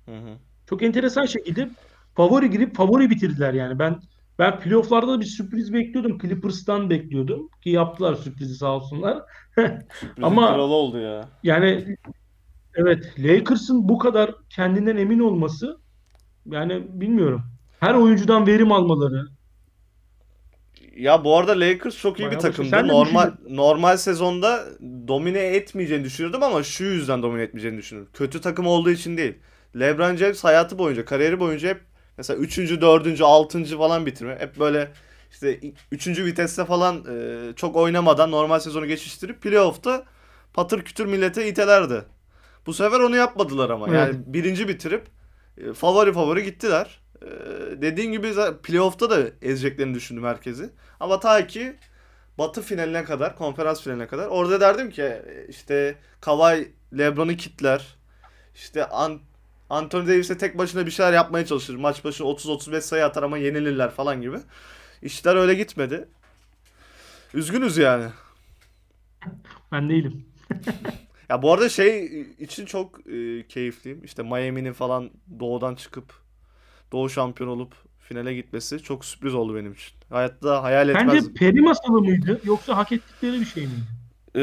hı 0.07 0.17
hı. 0.17 0.39
Çok 0.71 0.83
enteresan 0.83 1.27
şekilde 1.27 1.71
favori 2.15 2.51
girip 2.51 2.77
favori 2.77 3.11
bitirdiler 3.11 3.55
yani. 3.55 3.79
Ben 3.79 4.01
ben 4.39 4.61
playoff'larda 4.61 5.09
da 5.13 5.21
bir 5.21 5.25
sürpriz 5.27 5.73
bekliyordum. 5.73 6.19
Clippers'tan 6.19 6.91
bekliyordum 6.91 7.49
ki 7.63 7.71
yaptılar 7.71 8.15
sürprizi 8.15 8.55
sağ 8.55 8.77
olsunlar. 8.77 9.23
Ama 10.23 10.47
kralı 10.55 10.75
oldu 10.75 10.99
ya. 10.99 11.29
yani 11.43 11.97
evet 12.75 13.15
Lakers'ın 13.19 13.89
bu 13.89 13.99
kadar 13.99 14.35
kendinden 14.51 14.97
emin 14.97 15.19
olması 15.19 15.79
yani 16.47 16.87
bilmiyorum. 17.01 17.43
Her 17.81 17.95
oyuncudan 17.95 18.47
verim 18.47 18.73
almaları. 18.73 19.27
Ya 20.97 21.25
bu 21.25 21.37
arada 21.39 21.61
Lakers 21.61 21.97
çok 21.99 22.21
iyi 22.21 22.31
bir 22.31 22.37
Bayağı 22.37 22.43
başarılı. 22.43 22.57
takımdı. 22.57 22.71
Sen 22.71 22.89
Normal 22.89 23.33
normal 23.49 23.97
sezonda 23.97 24.65
domine 25.09 25.39
etmeyeceğini 25.39 26.05
düşünüyordum 26.05 26.43
ama 26.43 26.63
şu 26.63 26.85
yüzden 26.85 27.23
domine 27.23 27.43
etmeyeceğini 27.43 27.79
düşünüyorum. 27.79 28.13
Kötü 28.15 28.41
takım 28.41 28.67
olduğu 28.67 28.91
için 28.91 29.17
değil. 29.17 29.35
LeBron 29.81 30.17
James 30.17 30.45
hayatı 30.45 30.79
boyunca, 30.79 31.05
kariyeri 31.05 31.41
boyunca 31.41 31.69
hep 31.69 31.81
mesela 32.19 32.39
3. 32.41 32.59
4. 32.59 33.21
6. 33.21 33.65
falan 33.65 34.07
bitirme. 34.07 34.37
Hep 34.41 34.59
böyle 34.59 34.93
işte 35.31 35.61
3. 35.93 36.09
viteste 36.09 36.65
falan 36.65 37.05
e, 37.11 37.53
çok 37.57 37.77
oynamadan 37.77 38.31
normal 38.31 38.59
sezonu 38.59 38.87
geçiştirip 38.87 39.43
playoff'ta 39.43 40.05
patır 40.55 40.83
kütür 40.83 41.07
millete 41.07 41.49
itelerdi. 41.49 42.03
Bu 42.67 42.75
sefer 42.75 43.01
onu 43.01 43.17
yapmadılar 43.17 43.71
ama. 43.71 43.89
Evet. 43.89 43.99
Yani 43.99 44.17
birinci 44.27 44.69
bitirip 44.69 45.07
e, 45.59 45.73
favori 45.73 46.13
favori 46.13 46.45
gittiler. 46.45 47.01
E, 47.23 47.29
dediğin 47.83 48.13
gibi 48.13 48.33
playoff'ta 48.63 49.11
da 49.11 49.31
ezeceklerini 49.43 49.95
düşündüm 49.95 50.25
herkesi. 50.25 50.71
Ama 51.01 51.21
ta 51.21 51.47
ki 51.47 51.77
Batı 52.39 52.63
finaline 52.63 53.05
kadar, 53.05 53.37
konferans 53.37 53.83
finaline 53.83 54.07
kadar. 54.07 54.27
Orada 54.27 54.61
derdim 54.61 54.91
ki 54.91 55.03
e, 55.03 55.47
işte 55.49 55.99
Kawhi 56.21 56.73
LeBron'u 56.99 57.37
kitler. 57.37 57.97
İşte 58.55 58.89
An 58.89 59.21
Anthony 59.71 60.09
Davis'e 60.09 60.39
tek 60.39 60.59
başına 60.59 60.87
bir 60.87 60.91
şeyler 60.91 61.13
yapmaya 61.13 61.47
çalışır. 61.47 61.75
Maç 61.77 62.05
başı 62.05 62.23
30-35 62.23 62.81
sayı 62.81 63.05
atar 63.05 63.23
ama 63.23 63.39
yenilirler 63.39 63.91
falan 63.91 64.23
gibi. 64.23 64.37
İşler 65.03 65.37
öyle 65.37 65.55
gitmedi. 65.55 66.09
Üzgünüz 67.35 67.77
yani. 67.77 68.07
Ben 69.73 69.89
değilim. 69.89 70.27
Ya 71.29 71.43
bu 71.43 71.53
arada 71.53 71.69
şey 71.69 72.21
için 72.39 72.67
çok 72.67 73.07
e, 73.07 73.47
keyifliyim. 73.49 74.05
İşte 74.05 74.23
Miami'nin 74.23 74.73
falan 74.73 75.11
doğudan 75.41 75.75
çıkıp 75.75 76.13
doğu 76.93 77.09
şampiyon 77.11 77.51
olup 77.51 77.75
finale 77.99 78.35
gitmesi 78.35 78.83
çok 78.83 79.05
sürpriz 79.05 79.35
oldu 79.35 79.55
benim 79.57 79.73
için. 79.73 79.95
Hayatta 80.11 80.63
hayal 80.63 80.87
Sence 80.93 81.17
etmezdim. 81.17 81.35
peri 81.35 81.61
masalı 81.61 82.01
mıydı 82.01 82.41
yoksa 82.45 82.77
hak 82.77 82.93
ettikleri 82.93 83.41
bir 83.41 83.45
şey 83.47 83.67
miydi? 83.67 83.81
Ee, 84.35 84.41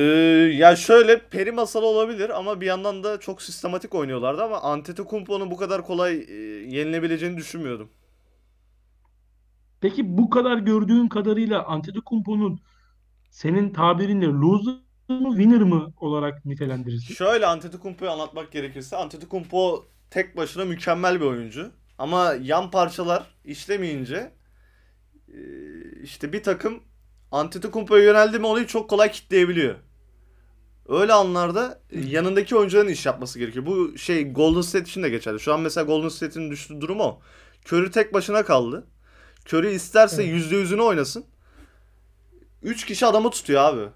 ya 0.56 0.75
şöyle 0.75 1.29
peri 1.29 1.51
masalı 1.51 1.86
olabilir 1.86 2.29
ama 2.39 2.62
bir 2.62 2.65
yandan 2.65 3.03
da 3.03 3.19
çok 3.19 3.41
sistematik 3.41 3.95
oynuyorlardı 3.95 4.43
ama 4.43 4.62
Antetokounmpo'nun 4.62 5.51
bu 5.51 5.58
kadar 5.58 5.84
kolay 5.86 6.15
e, 6.29 6.34
yenilebileceğini 6.75 7.38
düşünmüyordum. 7.38 7.89
Peki 9.82 10.17
bu 10.17 10.29
kadar 10.29 10.58
gördüğün 10.58 11.08
kadarıyla 11.08 11.63
Antetokounmpo'nun 11.65 12.60
senin 13.29 13.73
tabirinle 13.73 14.25
loser 14.25 14.73
mı 15.10 15.29
winner 15.29 15.62
mı 15.62 15.93
olarak 15.99 16.45
nitelendirirsin? 16.45 17.13
Şöyle 17.13 17.45
Antetokounmpo'yu 17.45 18.12
anlatmak 18.12 18.51
gerekirse 18.51 18.97
Antetokounmpo 18.97 19.86
tek 20.10 20.38
başına 20.38 20.65
mükemmel 20.65 21.21
bir 21.21 21.25
oyuncu. 21.25 21.71
Ama 21.97 22.36
yan 22.41 22.71
parçalar 22.71 23.23
işlemeyince 23.45 24.32
e, 25.27 25.39
işte 26.03 26.34
bir 26.34 26.43
takım 26.43 26.84
Antetokounmpo'ya 27.32 28.03
yöneldi 28.03 28.39
mi 28.39 28.45
olayı 28.45 28.67
çok 28.67 28.89
kolay 28.89 29.12
kitleyebiliyor. 29.12 29.75
Öyle 30.89 31.13
anlarda 31.13 31.82
e, 31.91 31.99
yanındaki 31.99 32.56
oyuncuların 32.56 32.88
iş 32.88 33.06
yapması 33.06 33.39
gerekiyor. 33.39 33.65
Bu 33.65 33.97
şey 33.97 34.32
Golden 34.34 34.62
State 34.62 34.86
için 34.86 35.03
de 35.03 35.10
geçerli. 35.10 35.39
Şu 35.39 35.53
an 35.53 35.60
mesela 35.60 35.86
Golden 35.86 36.10
State'in 36.10 36.51
düştüğü 36.51 36.82
durum 36.82 36.99
o. 36.99 37.19
Curry 37.65 37.91
tek 37.91 38.13
başına 38.13 38.45
kaldı. 38.45 38.88
Curry 39.47 39.75
isterse 39.75 40.23
yüzde 40.23 40.56
yüzünü 40.56 40.82
oynasın. 40.82 41.25
3 42.63 42.86
kişi 42.86 43.06
adamı 43.06 43.29
tutuyor 43.29 43.62
abi. 43.62 43.89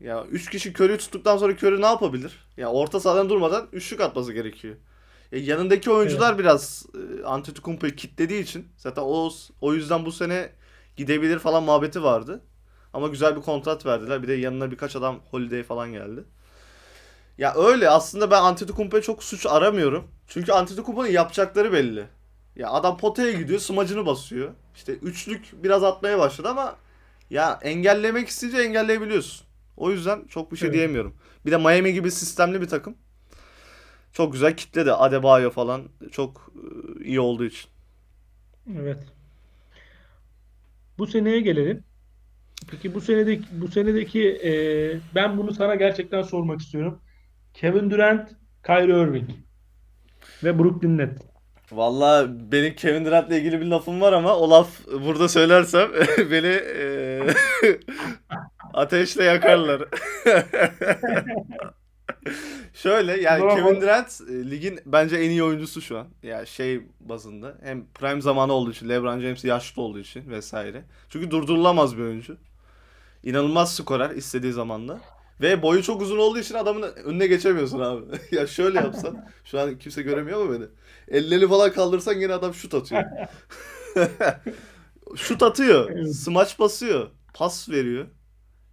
Ya 0.00 0.24
3 0.24 0.50
kişi 0.50 0.72
Curry'i 0.72 0.98
tuttuktan 0.98 1.36
sonra 1.36 1.52
Curry 1.52 1.82
ne 1.82 1.86
yapabilir? 1.86 2.46
Ya 2.56 2.70
orta 2.70 3.00
sahadan 3.00 3.28
durmadan 3.28 3.68
üçlük 3.72 4.00
atması 4.00 4.32
gerekiyor. 4.32 4.76
Ya 5.32 5.38
yanındaki 5.38 5.90
oyuncular 5.90 6.38
biraz 6.38 6.86
e, 7.20 7.24
Antetokounmpo'yu 7.24 7.96
kitlediği 7.96 8.42
için 8.42 8.68
zaten 8.76 9.02
o 9.02 9.30
o 9.60 9.74
yüzden 9.74 10.04
bu 10.06 10.12
sene 10.12 10.50
gidebilir 10.96 11.38
falan 11.38 11.62
muhabbeti 11.62 12.02
vardı. 12.02 12.40
Ama 12.92 13.08
güzel 13.08 13.36
bir 13.36 13.40
kontrat 13.40 13.86
verdiler. 13.86 14.22
Bir 14.22 14.28
de 14.28 14.32
yanına 14.34 14.70
birkaç 14.70 14.96
adam 14.96 15.20
Holiday 15.30 15.62
falan 15.62 15.92
geldi. 15.92 16.24
Ya 17.38 17.54
öyle 17.54 17.90
aslında 17.90 18.30
ben 18.30 18.42
Antetokounmpo'ya 18.42 19.02
çok 19.02 19.22
suç 19.24 19.46
aramıyorum. 19.46 20.04
Çünkü 20.28 20.52
Antetokounmpo'nun 20.52 21.08
yapacakları 21.08 21.72
belli. 21.72 22.04
Ya 22.56 22.70
adam 22.70 22.98
potaya 22.98 23.32
gidiyor, 23.32 23.60
smacını 23.60 24.06
basıyor. 24.06 24.50
İşte 24.74 24.92
üçlük 24.92 25.64
biraz 25.64 25.84
atmaya 25.84 26.18
başladı 26.18 26.48
ama 26.48 26.76
ya 27.30 27.58
engellemek 27.62 28.28
isteyince 28.28 28.62
engelleyebiliyorsun. 28.62 29.46
O 29.76 29.90
yüzden 29.90 30.24
çok 30.28 30.52
bir 30.52 30.56
şey 30.56 30.66
Evet. 30.66 30.76
diyemiyorum. 30.76 31.14
Bir 31.46 31.50
de 31.50 31.56
Miami 31.56 31.92
gibi 31.92 32.10
sistemli 32.10 32.60
bir 32.60 32.68
takım. 32.68 32.96
Çok 34.12 34.32
güzel 34.32 34.56
kitledi. 34.56 34.92
Adebayo 34.92 35.50
falan 35.50 35.82
çok 36.10 36.52
e, 37.00 37.04
iyi 37.04 37.20
olduğu 37.20 37.44
için. 37.44 37.70
Evet. 38.78 38.98
Bu 40.98 41.06
seneye 41.06 41.40
gelelim. 41.40 41.84
Peki 42.70 42.94
bu 42.94 43.00
senedeki 43.00 43.44
bu 43.52 43.68
senedeki 43.68 44.28
e, 44.28 44.52
ben 45.14 45.38
bunu 45.38 45.54
sana 45.54 45.74
gerçekten 45.74 46.22
sormak 46.22 46.60
istiyorum. 46.60 47.00
Kevin 47.54 47.90
Durant, 47.90 48.30
Kyrie 48.66 49.02
Irving 49.02 49.30
ve 50.44 50.58
Brooklyn 50.58 50.98
Nets. 50.98 51.22
Vallahi 51.72 52.30
benim 52.52 52.74
Kevin 52.74 53.04
Durant'la 53.04 53.36
ilgili 53.36 53.60
bir 53.60 53.66
lafım 53.66 54.00
var 54.00 54.12
ama 54.12 54.36
o 54.36 54.50
laf 54.50 54.86
burada 55.06 55.28
söylersem 55.28 55.90
beni 56.30 56.46
e, 56.46 57.20
ateşle 58.74 59.24
yakarlar. 59.24 59.82
Şöyle 62.74 63.20
yani 63.20 63.42
Bravo. 63.42 63.56
Kevin 63.56 63.80
Durant 63.80 64.20
e, 64.30 64.50
ligin 64.50 64.80
bence 64.86 65.16
en 65.16 65.30
iyi 65.30 65.42
oyuncusu 65.42 65.80
şu 65.80 65.98
an. 65.98 66.08
Ya 66.22 66.46
şey 66.46 66.80
bazında 67.00 67.58
hem 67.62 67.86
prime 67.94 68.20
zamanı 68.20 68.52
olduğu 68.52 68.70
için, 68.70 68.88
LeBron 68.88 69.20
James 69.20 69.44
yaşlı 69.44 69.82
olduğu 69.82 69.98
için 69.98 70.30
vesaire. 70.30 70.84
Çünkü 71.08 71.30
durdurulamaz 71.30 71.96
bir 71.96 72.02
oyuncu. 72.02 72.36
İnanılmaz 73.22 73.74
skorer 73.74 74.10
istediği 74.10 74.52
zamanda. 74.52 75.00
Ve 75.40 75.62
boyu 75.62 75.82
çok 75.82 76.02
uzun 76.02 76.18
olduğu 76.18 76.38
için 76.38 76.54
adamın 76.54 76.82
önüne 76.82 77.26
geçemiyorsun 77.26 77.80
abi. 77.80 78.04
ya 78.36 78.46
şöyle 78.46 78.78
yapsan, 78.78 79.28
şu 79.44 79.60
an 79.60 79.78
kimse 79.78 80.02
göremiyor 80.02 80.44
mu 80.44 80.52
beni? 80.52 80.64
Elleri 81.18 81.48
falan 81.48 81.72
kaldırsan 81.72 82.14
yine 82.14 82.34
adam 82.34 82.54
şut 82.54 82.74
atıyor. 82.74 83.04
şut 85.16 85.42
atıyor, 85.42 86.04
smaç 86.06 86.58
basıyor, 86.58 87.10
pas 87.34 87.68
veriyor. 87.68 88.06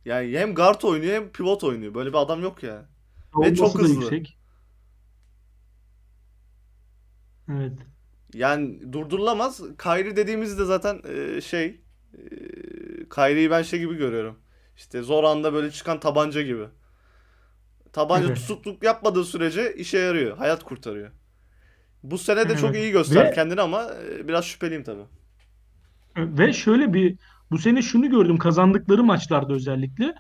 Yani 0.05 0.37
hem 0.37 0.55
guard 0.55 0.81
oynuyor 0.81 1.13
hem 1.13 1.29
pivot 1.31 1.63
oynuyor. 1.63 1.93
Böyle 1.93 2.09
bir 2.09 2.17
adam 2.17 2.41
yok 2.41 2.63
ya. 2.63 2.85
Ve 3.35 3.55
çok 3.55 3.79
hızlı. 3.79 3.93
yüksek. 4.01 4.37
Evet. 7.51 7.73
Yani 8.33 8.93
durdurulamaz. 8.93 9.61
Kyrie 9.83 10.15
dediğimizde 10.15 10.65
zaten 10.65 11.01
e, 11.09 11.41
şey 11.41 11.65
e, 12.13 12.19
Kyrie'yi 13.15 13.51
ben 13.51 13.61
şey 13.61 13.79
gibi 13.79 13.95
görüyorum. 13.95 14.39
İşte 14.77 15.01
zor 15.01 15.23
anda 15.23 15.53
böyle 15.53 15.71
çıkan 15.71 15.99
tabanca 15.99 16.41
gibi. 16.41 16.65
Tabanca 17.93 18.27
Evet. 18.27 18.37
tutukluk 18.37 18.83
yapmadığı 18.83 19.23
sürece 19.25 19.73
işe 19.75 19.97
yarıyor. 19.97 20.37
Hayat 20.37 20.63
kurtarıyor. 20.63 21.11
Bu 22.03 22.17
sene 22.17 22.49
de 22.49 22.57
çok 22.57 22.75
iyi 22.75 22.91
gösterdi 22.91 23.29
Ve- 23.29 23.33
kendini 23.35 23.61
ama 23.61 23.83
e, 24.09 24.27
biraz 24.27 24.45
şüpheliyim 24.45 24.83
tabii. 24.83 25.05
Ve 26.17 26.53
şöyle 26.53 26.93
bir 26.93 27.17
bu 27.51 27.57
sene 27.57 27.81
şunu 27.81 28.09
gördüm 28.09 28.37
kazandıkları 28.37 29.03
maçlarda 29.03 29.53
özellikle. 29.53 30.15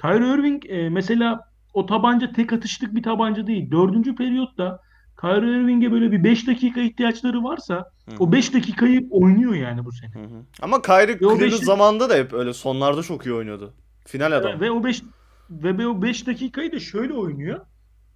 Kyrie 0.00 0.34
Irving 0.34 0.62
e, 0.70 0.88
mesela 0.88 1.51
o 1.74 1.86
tabanca 1.86 2.32
tek 2.32 2.52
atışlık 2.52 2.94
bir 2.94 3.02
tabanca 3.02 3.46
değil. 3.46 3.70
Dördüncü 3.70 4.14
periyotta 4.14 4.80
Kyrie 5.20 5.60
Irving'e 5.60 5.92
böyle 5.92 6.12
bir 6.12 6.24
5 6.24 6.46
dakika 6.46 6.80
ihtiyaçları 6.80 7.44
varsa 7.44 7.74
Hı 8.10 8.16
o 8.18 8.32
5 8.32 8.54
dakikayı 8.54 9.08
oynuyor 9.10 9.54
yani 9.54 9.84
bu 9.84 9.92
sene. 9.92 10.10
Hı 10.14 10.18
hı. 10.18 10.44
Ama 10.62 10.82
Kyrie 10.82 11.18
Cleveland 11.18 11.40
beşi- 11.40 11.64
zamanında 11.64 12.10
da 12.10 12.14
hep 12.14 12.32
öyle 12.32 12.52
sonlarda 12.52 13.02
çok 13.02 13.26
iyi 13.26 13.34
oynuyordu. 13.34 13.74
Final 14.06 14.32
adam. 14.32 14.60
Ve 14.60 14.70
o 14.70 14.84
5 14.84 15.02
ve 15.50 15.86
o 15.86 16.02
5 16.02 16.26
dakikayı 16.26 16.72
da 16.72 16.80
şöyle 16.80 17.14
oynuyor. 17.14 17.60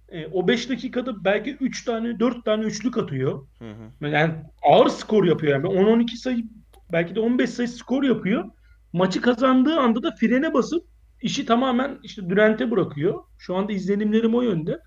E, 0.09 0.27
o 0.27 0.47
5 0.47 0.69
dakikada 0.69 1.23
belki 1.23 1.57
3 1.59 1.85
tane 1.85 2.19
4 2.19 2.45
tane 2.45 2.63
üçlük 2.63 2.97
atıyor. 2.97 3.47
Hı 3.59 3.71
hı. 4.01 4.07
Yani 4.07 4.33
ağır 4.63 4.87
skor 4.87 5.25
yapıyor 5.25 5.53
yani 5.53 5.67
10-12 5.67 6.17
sayı 6.17 6.43
belki 6.91 7.15
de 7.15 7.19
15 7.19 7.49
sayı 7.49 7.69
skor 7.69 8.03
yapıyor. 8.03 8.45
Maçı 8.93 9.21
kazandığı 9.21 9.79
anda 9.79 10.03
da 10.03 10.15
frene 10.19 10.53
basıp 10.53 10.83
işi 11.21 11.45
tamamen 11.45 11.99
işte 12.03 12.29
Durant'e 12.29 12.71
bırakıyor. 12.71 13.23
Şu 13.37 13.55
anda 13.55 13.73
izlenimlerim 13.73 14.35
o 14.35 14.41
yönde. 14.41 14.79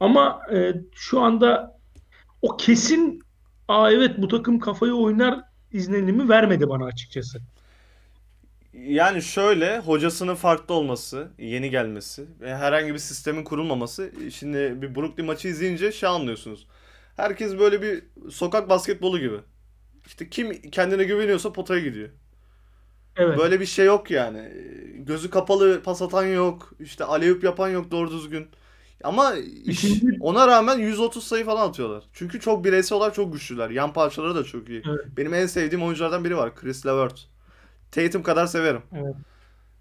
Ama 0.00 0.40
e, 0.52 0.74
şu 0.94 1.20
anda 1.20 1.78
o 2.42 2.56
kesin 2.56 3.22
aa 3.68 3.90
evet 3.90 4.18
bu 4.18 4.28
takım 4.28 4.58
kafayı 4.58 4.94
oynar 4.94 5.40
izlenimi 5.72 6.28
vermedi 6.28 6.68
bana 6.68 6.84
açıkçası. 6.84 7.38
Yani 8.72 9.22
şöyle 9.22 9.78
hocasının 9.78 10.34
farklı 10.34 10.74
olması, 10.74 11.28
yeni 11.38 11.70
gelmesi 11.70 12.26
herhangi 12.40 12.94
bir 12.94 12.98
sistemin 12.98 13.44
kurulmaması. 13.44 14.12
Şimdi 14.32 14.82
bir 14.82 14.94
Brooklyn 14.94 15.26
maçı 15.26 15.48
izleyince 15.48 15.92
şey 15.92 16.08
anlıyorsunuz. 16.08 16.66
Herkes 17.16 17.58
böyle 17.58 17.82
bir 17.82 18.02
sokak 18.30 18.68
basketbolu 18.68 19.18
gibi. 19.18 19.36
İşte 20.06 20.28
kim 20.30 20.70
kendine 20.70 21.04
güveniyorsa 21.04 21.52
potaya 21.52 21.80
gidiyor. 21.80 22.08
Evet. 23.16 23.38
Böyle 23.38 23.60
bir 23.60 23.66
şey 23.66 23.86
yok 23.86 24.10
yani. 24.10 24.52
Gözü 24.98 25.30
kapalı 25.30 25.82
pas 25.82 26.02
atan 26.02 26.24
yok. 26.26 26.72
İşte 26.80 27.04
alley-oop 27.04 27.44
yapan 27.44 27.68
yok 27.68 27.90
doğru 27.90 28.10
düzgün. 28.10 28.46
Ama 29.04 29.34
İkinci- 29.36 30.16
ona 30.20 30.46
rağmen 30.46 30.78
130 30.78 31.24
sayı 31.26 31.44
falan 31.44 31.68
atıyorlar. 31.68 32.04
Çünkü 32.12 32.40
çok 32.40 32.64
bireysel 32.64 32.98
olarak 32.98 33.14
çok 33.14 33.32
güçlüler. 33.32 33.70
Yan 33.70 33.92
parçaları 33.92 34.34
da 34.34 34.44
çok 34.44 34.68
iyi. 34.68 34.82
Evet. 34.88 35.00
Benim 35.16 35.34
en 35.34 35.46
sevdiğim 35.46 35.84
oyunculardan 35.84 36.24
biri 36.24 36.36
var. 36.36 36.54
Chris 36.54 36.86
LeVert. 36.86 37.26
Tatum 37.90 38.22
kadar 38.22 38.46
severim. 38.46 38.82
Evet. 38.92 39.14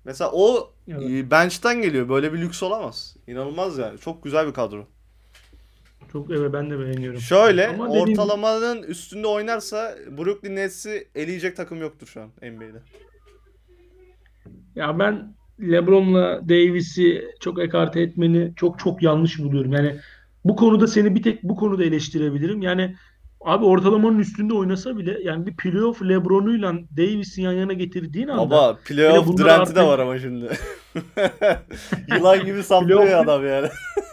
Mesela 0.05 0.31
o 0.33 0.73
Evet. 0.87 1.09
e, 1.11 1.31
bench'ten 1.31 1.81
geliyor. 1.81 2.09
Böyle 2.09 2.33
bir 2.33 2.37
lüks 2.41 2.63
olamaz. 2.63 3.15
İnanılmaz 3.27 3.77
yani. 3.77 3.99
Çok 3.99 4.23
güzel 4.23 4.47
bir 4.47 4.53
kadro. 4.53 4.87
Çok 6.11 6.31
evet 6.31 6.53
ben 6.53 6.69
de 6.69 6.79
beğeniyorum. 6.79 7.19
Şöyle 7.19 7.67
Ama 7.67 7.89
dediğim- 7.89 8.09
ortalamanın 8.19 8.83
üstünde 8.83 9.27
oynarsa 9.27 9.95
Brooklyn 10.17 10.55
Nets'i 10.55 11.07
eleyecek 11.15 11.55
takım 11.55 11.81
yoktur 11.81 12.07
şu 12.07 12.21
an 12.21 12.29
NBA'de. 12.41 12.81
Ya 14.75 14.99
ben 14.99 15.35
LeBron'la 15.61 16.49
Davis'i 16.49 17.25
çok 17.39 17.59
ekarte 17.59 18.01
etmeni 18.01 18.53
çok 18.55 18.79
çok 18.79 19.03
yanlış 19.03 19.39
buluyorum. 19.39 19.73
Yani 19.73 19.95
bu 20.45 20.55
konuda 20.55 20.87
seni 20.87 21.15
bir 21.15 21.23
tek 21.23 21.43
bu 21.43 21.55
konuda 21.55 21.83
eleştirebilirim. 21.83 22.61
Yani 22.61 22.95
abi 23.41 23.65
ortalamanın 23.65 24.19
üstünde 24.19 24.53
oynasa 24.53 24.97
bile 24.97 25.17
yani 25.23 25.45
bir 25.45 25.55
playoff 25.55 26.01
LeBron'uyla 26.01 26.73
Davis'i 26.97 27.41
yan 27.41 27.51
yana 27.51 27.73
getirdiğin 27.73 28.27
anda 28.27 28.49
Baba 28.49 28.77
playoff 28.85 29.27
bunlar 29.27 29.37
Durant'i 29.37 29.75
de 29.75 29.79
artık- 29.79 29.91
var 29.91 29.99
ama 29.99 30.19
şimdi. 30.19 30.49
Yılan 32.17 32.45
gibi 32.45 32.63
saplıyor 32.63 33.07
adam 33.07 33.47
yani. 33.47 33.67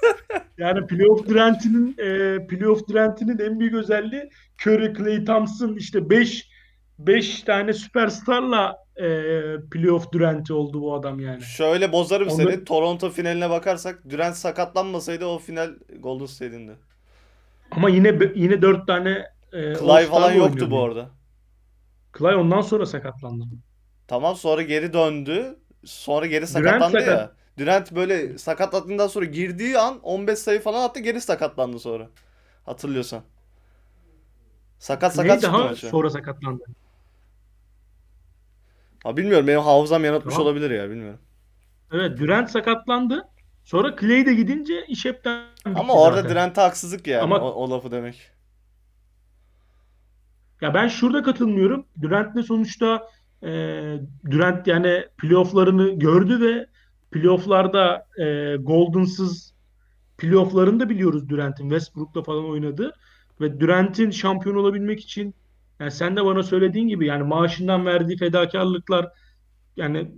yani 0.59 0.87
playoff 0.87 1.29
Durant'inin 1.29 1.97
e, 1.99 2.39
playoff 2.47 2.89
Durant'inin 2.89 3.39
en 3.39 3.61
büyük 3.61 3.75
özelliği 3.75 4.31
Curry, 4.67 4.93
Klay 4.93 5.25
Thompson 5.25 5.77
işte 5.77 6.11
5 6.11 6.51
5 6.99 7.43
tane 7.43 7.73
süperstarla 7.73 8.77
e, 9.01 9.07
playoff 9.71 10.13
Durant'i 10.13 10.53
oldu 10.53 10.83
bu 10.83 10.95
adam 10.95 11.21
yani. 11.21 11.43
Şöyle 11.43 11.93
bozarım 11.93 12.29
Onu- 12.29 12.37
seni. 12.37 12.65
Toronto 12.65 13.11
finaline 13.11 13.51
bakarsak 13.51 14.11
Durant 14.11 14.37
sakatlanmasaydı 14.37 15.27
o 15.27 15.39
final 15.39 15.71
Golden 15.99 16.27
State'indi. 16.27 16.77
Ama 17.71 17.89
yine 17.89 18.19
yine 18.35 18.63
dört 18.63 18.87
tane 18.87 19.27
e, 19.53 19.75
Clay 19.75 20.07
falan 20.07 20.33
yoktu 20.33 20.71
bu 20.71 20.83
arada. 20.83 21.11
Clay 22.19 22.35
ondan 22.35 22.61
sonra 22.61 22.87
sakatlandı. 22.87 23.45
Tamam 24.09 24.37
sonra 24.37 24.63
geri 24.63 24.93
döndü. 24.93 25.57
Sonra 25.85 26.27
geri 26.27 26.47
sakatlandı 26.47 26.99
sakat- 26.99 27.09
ya. 27.09 27.33
Durant 27.59 27.93
böyle 27.93 28.39
sakatlandığından 28.39 29.07
sonra 29.07 29.25
girdiği 29.25 29.79
an 29.79 30.01
15 30.03 30.39
sayı 30.39 30.61
falan 30.61 30.83
attı 30.89 31.01
geri 31.01 31.21
sakatlandı 31.21 31.79
sonra. 31.79 32.09
Hatırlıyorsan. 32.67 33.23
Sakat 34.79 35.15
sakat 35.15 35.41
çıktı 35.41 35.47
daha 35.47 35.69
maça. 35.69 35.89
sonra 35.89 36.11
sakatlandı. 36.11 36.65
Ha 39.03 39.17
bilmiyorum 39.17 39.47
benim 39.47 39.61
hafızam 39.61 40.05
yanıltmış 40.05 40.35
Tamam. 40.35 40.47
olabilir 40.47 40.71
ya 40.71 40.91
bilmiyorum. 40.91 41.21
Evet 41.93 42.19
Durant 42.19 42.51
sakatlandı. 42.51 43.29
Sonra 43.65 43.97
Clay 44.01 44.27
de 44.27 44.35
gidince 44.35 44.87
iş 44.89 45.05
hepten 45.05 45.45
bitti 45.67 45.81
Ama 45.81 45.93
orada 45.95 46.17
zaten. 46.17 46.31
Durant'e 46.31 46.61
haksızlık 46.61 47.07
yani 47.07 47.23
Ama- 47.23 47.41
o, 47.41 47.51
o 47.51 47.71
lafı 47.71 47.91
demek. 47.91 48.31
Ya 50.61 50.75
ben 50.75 50.89
şurada 50.89 51.23
katılmıyorum. 51.23 51.87
Durant 52.03 52.37
de 52.37 52.43
sonuçta 52.43 53.03
e, 53.43 53.49
Durant 54.31 54.67
yani 54.67 55.05
playofflarını 55.19 55.99
gördü 55.99 56.41
ve 56.41 56.67
playofflarda 57.11 58.07
e, 58.19 58.57
Golden'sız 58.57 59.55
playofflarını 60.19 60.81
da 60.81 60.89
biliyoruz 60.89 61.29
Durant'in 61.29 61.69
Westbrook'la 61.71 62.23
falan 62.23 62.45
oynadı 62.51 62.93
ve 63.41 63.61
Durant'in 63.61 64.11
şampiyon 64.11 64.57
olabilmek 64.57 65.01
için 65.01 65.35
yani 65.81 65.91
sen 65.91 66.17
de 66.17 66.25
bana 66.25 66.43
söylediğin 66.43 66.89
gibi 66.89 67.07
yani 67.07 67.23
maaşından 67.23 67.87
verdiği 67.87 68.17
fedakarlıklar 68.17 69.09
yani 69.77 70.13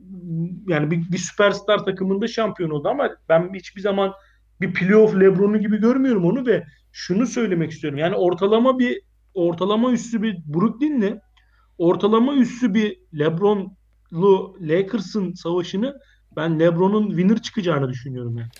yani 0.69 0.91
bir, 0.91 1.13
bir 1.13 1.19
süperstar 1.19 1.85
takımında 1.85 2.29
şampiyon 2.29 2.71
oldu 2.71 2.89
ama 2.89 3.11
ben 3.29 3.55
hiçbir 3.55 3.81
zaman 3.81 4.13
bir 4.61 4.75
playoff 4.75 5.15
LeBron'u 5.15 5.59
gibi 5.59 5.81
görmüyorum 5.81 6.25
onu 6.25 6.47
ve 6.47 6.65
şunu 6.93 7.27
söylemek 7.27 7.71
istiyorum. 7.71 7.99
Yani 7.99 8.17
ortalama 8.17 8.79
bir 8.79 9.03
ortalama 9.35 9.93
üstü 9.93 10.23
bir 10.23 10.39
Brooklyn'le 10.47 11.21
ortalama 11.79 12.35
üstü 12.35 12.75
bir 12.75 12.99
LeBron'lu 13.19 14.57
Lakers'ın 14.61 15.33
savaşını 15.33 16.01
ben 16.37 16.61
LeBron'un 16.61 17.09
winner 17.09 17.43
çıkacağını 17.43 17.89
düşünüyorum 17.89 18.39
yani. 18.39 18.51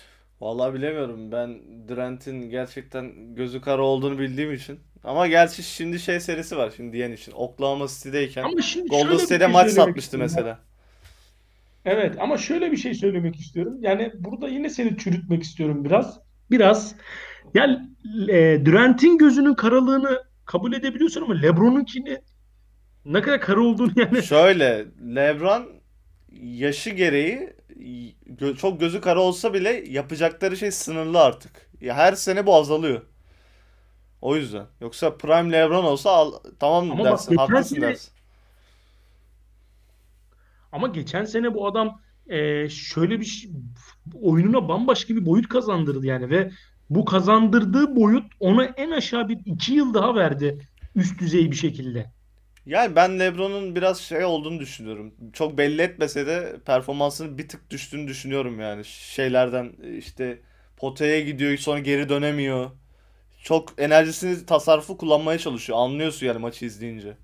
Vallahi 0.41 0.73
bilemiyorum. 0.73 1.31
Ben 1.31 1.61
Durant'in 1.87 2.49
gerçekten 2.49 3.35
gözü 3.35 3.61
kara 3.61 3.81
olduğunu 3.81 4.19
bildiğim 4.19 4.53
için. 4.53 4.79
Ama 5.03 5.27
gerçi 5.27 5.63
şimdi 5.63 5.99
şey 5.99 6.19
serisi 6.19 6.57
var 6.57 6.73
şimdi 6.75 6.93
diyen 6.93 7.11
için. 7.11 7.31
Oklahoma 7.31 7.87
City'deyken 7.87 8.43
Ama 8.43 8.61
şimdi 8.61 8.87
Golden 8.89 9.03
şöyle 9.03 9.13
bir 9.13 9.17
State'e 9.25 9.39
şey 9.39 9.47
maç 9.47 9.71
söylemek 9.71 9.75
satmıştı 9.87 9.99
istiyorum. 9.99 10.31
mesela. 10.35 10.59
Evet 11.85 12.15
ama 12.19 12.37
şöyle 12.37 12.71
bir 12.71 12.77
şey 12.77 12.93
söylemek 12.93 13.35
istiyorum. 13.35 13.77
Yani 13.81 14.11
burada 14.19 14.47
yine 14.47 14.69
seni 14.69 14.97
çürütmek 14.97 15.43
istiyorum 15.43 15.85
biraz. 15.85 16.19
Biraz. 16.51 16.95
Yani 17.53 17.79
e, 18.29 18.65
Durant'in 18.65 19.17
gözünün 19.17 19.53
karalığını 19.53 20.23
kabul 20.45 20.73
edebiliyorsun 20.73 21.21
ama 21.21 21.33
LeBron'unkini 21.33 22.17
ne 23.05 23.21
kadar 23.21 23.41
kara 23.41 23.61
olduğunu 23.61 23.91
yani 23.95 24.23
Şöyle 24.23 24.85
LeBron 25.15 25.69
yaşı 26.41 26.89
gereği 26.89 27.53
gö- 28.39 28.57
çok 28.57 28.79
gözü 28.79 29.01
kara 29.01 29.19
olsa 29.21 29.53
bile 29.53 29.83
yapacakları 29.89 30.57
şey 30.57 30.71
sınırlı 30.71 31.21
artık. 31.21 31.69
Ya 31.81 31.95
her 31.95 32.13
sene 32.13 32.45
bu 32.45 32.55
azalıyor. 32.55 33.01
O 34.23 34.35
yüzden. 34.35 34.65
Yoksa 34.81 35.17
Prime 35.17 35.51
LeBron 35.51 35.83
olsa 35.83 36.09
al, 36.11 36.33
tamam 36.59 36.91
Ama 36.91 36.99
bak 36.99 37.11
dersin, 37.11 37.29
geçen 37.31 37.37
haklısın 37.47 37.75
sene- 37.75 37.87
dersin. 37.87 38.11
ama 40.71 40.87
geçen 40.87 41.23
sene 41.25 41.53
bu 41.53 41.67
adam 41.67 42.01
e, 42.29 42.69
şöyle 42.69 43.19
bir 43.19 43.25
şey- 43.25 43.51
oyununa 44.21 44.67
bambaşka 44.67 45.15
bir 45.15 45.25
boyut 45.25 45.47
kazandırdı 45.49 46.05
yani 46.05 46.29
ve 46.29 46.51
bu 46.89 47.05
kazandırdığı 47.05 47.95
boyut 47.95 48.23
ona 48.39 48.65
en 48.65 48.91
aşağı 48.91 49.29
bir 49.29 49.37
iki 49.45 49.73
yıl 49.73 49.93
daha 49.93 50.15
verdi 50.15 50.67
üst 50.95 51.19
düzey 51.19 51.51
bir 51.51 51.55
şekilde. 51.55 52.11
Yani 52.65 52.95
ben 52.95 53.19
LeBron'un 53.19 53.75
biraz 53.75 53.99
şey 54.01 54.25
olduğunu 54.25 54.59
düşünüyorum. 54.59 55.13
Çok 55.33 55.57
belli 55.57 55.81
etmese 55.81 56.27
de 56.27 56.55
performansının 56.65 57.37
bir 57.37 57.47
tık 57.47 57.69
düştüğünü 57.69 58.07
düşünüyorum 58.07 58.59
yani. 58.59 58.85
Şeylerden 58.85 59.71
işte 59.97 60.39
potaya 60.77 61.19
gidiyor 61.21 61.57
sonra 61.57 61.79
geri 61.79 62.09
dönemiyor. 62.09 62.71
Çok 63.43 63.81
enerjisini 63.81 64.45
tasarrufu 64.45 64.97
kullanmaya 64.97 65.39
çalışıyor. 65.39 65.79
Anlıyorsun 65.79 66.27
yani 66.27 66.39
maçı 66.39 66.65
izleyince. 66.65 67.17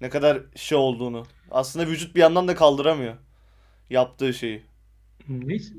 Ne 0.00 0.10
kadar 0.10 0.42
şey 0.56 0.78
olduğunu. 0.78 1.26
Aslında 1.50 1.88
vücut 1.88 2.16
bir 2.16 2.20
yandan 2.20 2.48
da 2.48 2.56
kaldıramıyor. 2.56 3.14
Yaptığı 3.90 4.34
şeyi. 4.34 4.62
Neyse. 5.28 5.74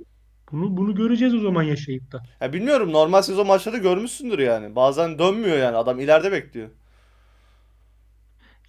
Bunu 0.52 0.78
bunu 0.78 0.96
göreceğiz 0.96 1.36
o 1.36 1.40
zaman 1.40 1.64
yaşayıp 1.64 2.12
da. 2.12 2.24
Ya 2.42 2.54
bilmiyorum 2.54 2.94
normal 2.94 3.22
sezon 3.22 3.48
maçlarda 3.48 3.78
görmüşsündür 3.78 4.40
yani. 4.40 4.76
Bazen 4.76 5.20
dönmüyor 5.20 5.58
yani. 5.58 5.78
Adam 5.78 6.00
ileride 6.00 6.32
bekliyor. 6.32 6.70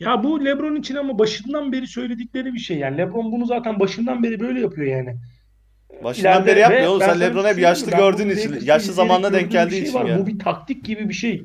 Ya 0.01 0.25
bu 0.25 0.45
LeBron 0.45 0.77
için 0.77 0.95
ama 0.95 1.19
başından 1.19 1.73
beri 1.73 1.87
söyledikleri 1.87 2.55
bir 2.55 2.59
şey. 2.59 2.79
Yani 2.79 2.99
LeBron 2.99 3.33
bunu 3.33 3.47
zaten 3.47 3.81
başından 3.81 4.23
beri 4.23 4.41
böyle 4.41 4.61
yapıyor 4.61 4.87
yani. 4.99 5.17
Başından 6.05 6.33
İleride 6.33 6.47
beri 6.47 6.59
yapmıyor 6.61 6.87
oğlum. 6.89 7.01
Sen 7.01 7.21
LeBron'u 7.21 7.43
şey 7.43 7.51
hep 7.51 7.55
söyleyeyim 7.57 7.59
yaşlı 7.69 7.91
gördüğün 7.91 8.31
için, 8.31 8.67
yaşlı 8.67 8.93
zamanla 8.93 9.33
denk 9.33 9.43
gördüğüm 9.43 9.51
geldiği 9.51 9.71
şey 9.71 9.83
için 9.83 9.95
var. 9.95 10.05
yani. 10.05 10.23
Bu 10.23 10.27
bir 10.27 10.39
taktik 10.39 10.85
gibi 10.85 11.09
bir 11.09 11.15
şey. 11.15 11.45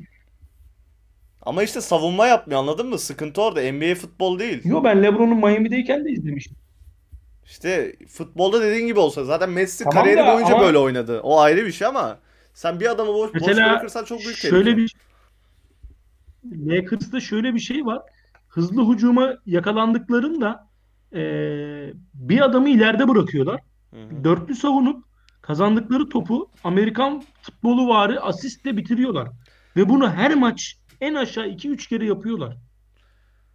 Ama 1.42 1.62
işte 1.62 1.80
savunma 1.80 2.26
yapmıyor 2.26 2.60
anladın 2.60 2.88
mı? 2.88 2.98
Sıkıntı 2.98 3.42
orada. 3.42 3.72
NBA 3.72 3.94
futbol 3.94 4.38
değil. 4.38 4.60
Yo 4.64 4.84
ben 4.84 5.02
LeBron'un 5.02 5.36
Miami'deyken 5.36 6.04
de 6.04 6.10
izlemiştim. 6.10 6.56
İşte 7.46 7.96
futbolda 8.08 8.62
dediğin 8.62 8.86
gibi 8.86 8.98
olsa 8.98 9.24
zaten 9.24 9.50
Messi 9.50 9.84
Tamam 9.84 10.04
kariyeri 10.04 10.26
da 10.26 10.34
boyunca 10.34 10.54
ama- 10.54 10.64
böyle 10.64 10.78
oynadı. 10.78 11.20
O 11.20 11.40
ayrı 11.40 11.66
bir 11.66 11.72
şey 11.72 11.86
ama 11.86 12.18
sen 12.54 12.80
bir 12.80 12.90
adamı 12.90 13.14
boş, 13.14 13.34
boş 13.34 13.42
Mesela 13.46 13.70
bırakırsan 13.70 14.04
çok 14.04 14.20
büyük 14.20 14.36
şöyle 14.36 14.64
tehlike. 14.64 14.76
bir 14.76 14.94
Lakers'ta 16.66 17.20
şöyle 17.20 17.54
bir 17.54 17.58
şey 17.60 17.86
var. 17.86 18.02
Hızlı 18.48 18.92
hücuma 18.94 19.34
yakalandıklarında 19.46 20.66
eee, 21.12 21.92
bir 22.14 22.40
adamı 22.40 22.68
ileride 22.68 23.08
bırakıyorlar. 23.08 23.60
Dörtlü 24.24 24.54
savunup 24.54 25.04
kazandıkları 25.42 26.08
topu 26.08 26.50
Amerikan 26.64 27.24
futbolu 27.42 27.88
vari 27.88 28.20
asistle 28.20 28.76
bitiriyorlar. 28.76 29.28
Ve 29.76 29.88
bunu 29.88 30.10
her 30.10 30.34
maç 30.34 30.76
en 31.00 31.14
aşağı 31.14 31.48
2-3 31.48 31.88
kere 31.88 32.06
yapıyorlar. 32.06 32.56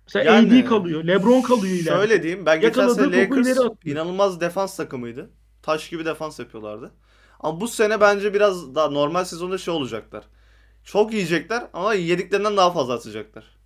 Mesela 0.08 0.36
Yani 0.36 0.62
AD 0.62 0.66
kalıyor, 0.66 1.04
LeBron 1.04 1.42
kalıyor 1.42 1.74
ileride. 1.74 1.90
Şöyle 1.90 2.24
diyeyim 2.24 2.46
ben 2.46 2.62
geçen 2.62 2.88
sene 2.88 3.22
Lakers 3.22 3.58
inanılmaz 3.86 4.42
defans 4.42 4.78
takımıydı. 4.78 5.30
Taş 5.62 5.90
gibi 5.90 6.06
defans 6.06 6.40
yapıyorlardı. 6.40 6.92
Ama 7.40 7.62
bu 7.62 7.68
sene 7.68 8.02
bence 8.02 8.34
biraz 8.34 8.76
daha 8.76 8.90
normal 8.90 9.26
sezonda 9.26 9.58
şey 9.58 9.74
olacaklar. 9.74 10.24
Çok 10.84 11.14
yiyecekler 11.14 11.68
ama 11.74 11.94
yediklerinden 11.94 12.58
daha 12.58 12.72
fazla 12.72 12.94
atacaklar. 12.94 13.58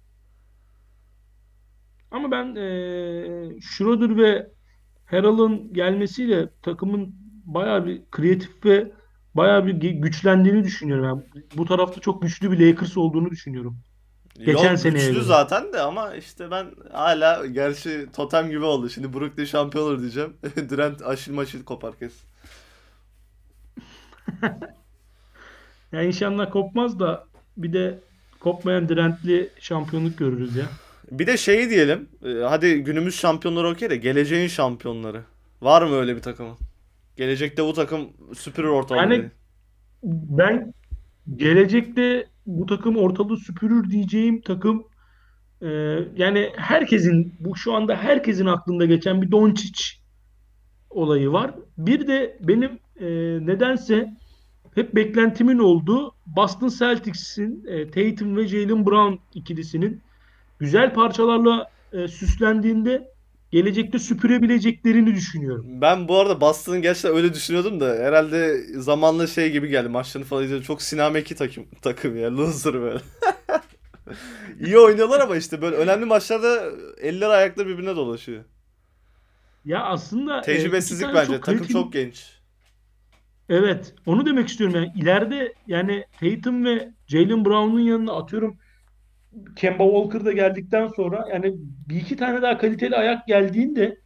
Ama 2.11 2.31
ben 2.31 2.55
eee 2.55 3.59
Schroeder 3.61 4.17
ve 4.17 4.51
Harrell'ın 5.11 5.73
gelmesiyle 5.73 6.49
takımın 6.61 7.15
bayağı 7.45 7.85
bir 7.85 8.01
kreatif 8.11 8.65
ve 8.65 8.91
bayağı 9.35 9.67
bir 9.67 9.73
güçlendiğini 9.73 10.63
düşünüyorum. 10.63 11.05
Yani 11.05 11.21
bu 11.57 11.65
tarafta 11.65 12.01
çok 12.01 12.21
güçlü 12.21 12.51
bir 12.51 12.67
Lakers 12.67 12.97
olduğunu 12.97 13.29
düşünüyorum. 13.29 13.77
Geçen 14.45 14.69
Yok 14.69 14.79
seneye 14.79 15.07
güçlü 15.07 15.23
zaten 15.23 15.73
de 15.73 15.81
ama 15.81 16.15
işte 16.15 16.51
ben 16.51 16.65
hala 16.91 17.45
gerçi 17.45 18.07
totem 18.13 18.49
gibi 18.49 18.63
oldu. 18.63 18.89
Şimdi 18.89 19.13
Brooklyn 19.13 19.45
şampiyon 19.45 19.83
olur 19.83 19.99
diyeceğim. 20.01 20.33
Durant 20.69 21.01
aşil 21.01 21.33
maşil 21.33 21.63
kopar 21.63 21.99
kes. 21.99 22.13
Yani 25.91 26.07
inşallah 26.07 26.51
kopmaz 26.51 26.99
da 26.99 27.25
bir 27.57 27.73
de 27.73 27.99
kopmayan 28.39 28.89
Durant'li 28.89 29.49
şampiyonluk 29.59 30.17
görürüz 30.17 30.55
ya. 30.55 30.65
Bir 31.11 31.27
de 31.27 31.37
şeyi 31.37 31.69
diyelim. 31.69 32.09
e, 32.25 32.29
Hadi 32.43 32.83
günümüz 32.83 33.15
şampiyonları 33.15 33.67
okey 33.69 33.89
de 33.89 33.95
geleceğin 33.97 34.47
şampiyonları. 34.47 35.23
Var 35.61 35.81
mı 35.81 35.95
öyle 35.95 36.15
bir 36.15 36.21
takımın? 36.21 36.57
Gelecekte 37.17 37.63
bu 37.63 37.73
takım 37.73 38.09
süpürür 38.35 38.67
ortalamayı. 38.67 39.19
Yani 39.19 39.31
ben 40.03 40.73
gelecekte 41.35 42.27
bu 42.45 42.65
takım 42.65 42.97
ortalığı 42.97 43.37
süpürür 43.37 43.89
diyeceğim 43.89 44.41
takım 44.41 44.83
e, 45.61 45.67
yani 46.17 46.49
herkesin 46.55 47.33
bu 47.39 47.55
şu 47.55 47.73
anda 47.73 47.95
herkesin 47.95 48.45
aklında 48.45 48.85
geçen 48.85 49.21
bir 49.21 49.31
Doncic 49.31 49.83
olayı 50.89 51.31
var. 51.31 51.55
Bir 51.77 52.07
de 52.07 52.37
benim 52.41 52.79
e, 52.99 53.07
nedense 53.47 54.13
hep 54.75 54.95
beklentimin 54.95 55.59
olduğu 55.59 56.15
Boston 56.25 56.69
Celtics'in 56.79 57.65
e, 57.67 57.85
Tatum 57.91 58.37
ve 58.37 58.47
Jaylen 58.47 58.85
Brown 58.85 59.13
ikilisinin 59.33 60.01
güzel 60.61 60.93
parçalarla 60.93 61.71
e, 61.93 62.07
süslendiğinde 62.07 63.11
gelecekte 63.51 63.99
süpürebileceklerini 63.99 65.15
düşünüyorum. 65.15 65.65
Ben 65.81 66.07
bu 66.07 66.19
arada 66.19 66.41
Boston'ın 66.41 66.81
gerçekten 66.81 67.15
öyle 67.15 67.33
düşünüyordum 67.33 67.79
da 67.79 67.85
herhalde 67.85 68.57
zamanla 68.79 69.27
şey 69.27 69.51
gibi 69.51 69.67
geldi. 69.67 69.89
Maçlarını 69.89 70.27
falan 70.27 70.43
izledim. 70.43 70.63
Çok 70.63 70.81
sinameki 70.81 71.35
takım, 71.35 71.65
takım 71.81 72.17
ya. 72.17 72.37
Loser 72.37 72.73
böyle. 72.73 72.99
İyi 74.65 74.77
oynuyorlar 74.77 75.19
ama 75.19 75.35
işte 75.37 75.61
böyle 75.61 75.75
önemli 75.75 76.05
maçlarda 76.05 76.71
eller 77.01 77.29
ayakları 77.29 77.67
birbirine 77.67 77.95
dolaşıyor. 77.95 78.43
Ya 79.65 79.83
aslında 79.83 80.39
e, 80.39 80.41
Tecrübesizlik 80.41 81.07
tane 81.07 81.15
bence. 81.15 81.33
çok 81.33 81.43
Takım 81.45 81.57
kaliteli 81.59 81.73
çok 81.73 81.93
genç. 81.93 82.41
Evet, 83.49 83.95
onu 84.05 84.25
demek 84.25 84.47
istiyorum 84.47 84.75
yani 84.75 84.91
ileride 84.95 85.53
yani 85.67 86.05
Tatum 86.19 86.65
ve 86.65 86.91
Jaylen 87.07 87.45
Brown'un 87.45 87.79
yanına 87.79 88.13
atıyorum 88.13 88.57
Kemba 89.55 89.83
Walker 89.83 90.25
da 90.25 90.31
geldikten 90.31 90.87
sonra 90.87 91.27
yani 91.31 91.53
bir 91.89 91.95
iki 91.95 92.15
tane 92.15 92.41
daha 92.41 92.57
kaliteli 92.57 92.95
ayak 92.95 93.27
geldiğinde 93.27 93.97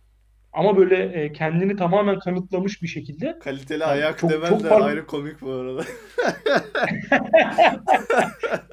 ama 0.54 0.78
böyle 0.78 1.04
e, 1.04 1.34
kendini 1.34 1.76
tamamen 1.76 2.20
kanıtlamış 2.20 2.82
bir 2.82 2.88
şekilde 2.88 3.40
Kaliteli 3.40 3.82
yani 3.82 3.92
ayak 3.92 4.20
çok 4.20 4.30
demen 4.30 4.50
çok 4.50 4.64
de 4.64 4.70
farklı 4.70 4.86
ayrı 4.86 5.06
komik 5.06 5.42
bu 5.42 5.52
arada. 5.52 5.82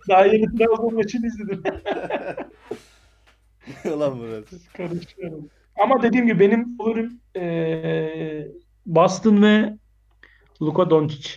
daha 0.08 0.26
yeni 0.26 0.58
Trabzon 0.58 0.94
maçını 0.94 1.26
izledim. 1.26 1.62
Ulan 3.94 4.16
Murat. 4.16 4.44
Karışıyorum. 4.76 5.50
Ama 5.76 6.02
dediğim 6.02 6.26
gibi 6.26 6.40
benim 6.40 6.76
favorim 6.76 7.20
e, 7.36 8.46
Boston 8.86 9.42
ve 9.42 9.76
Luka 10.62 10.90
Doncic. 10.90 11.30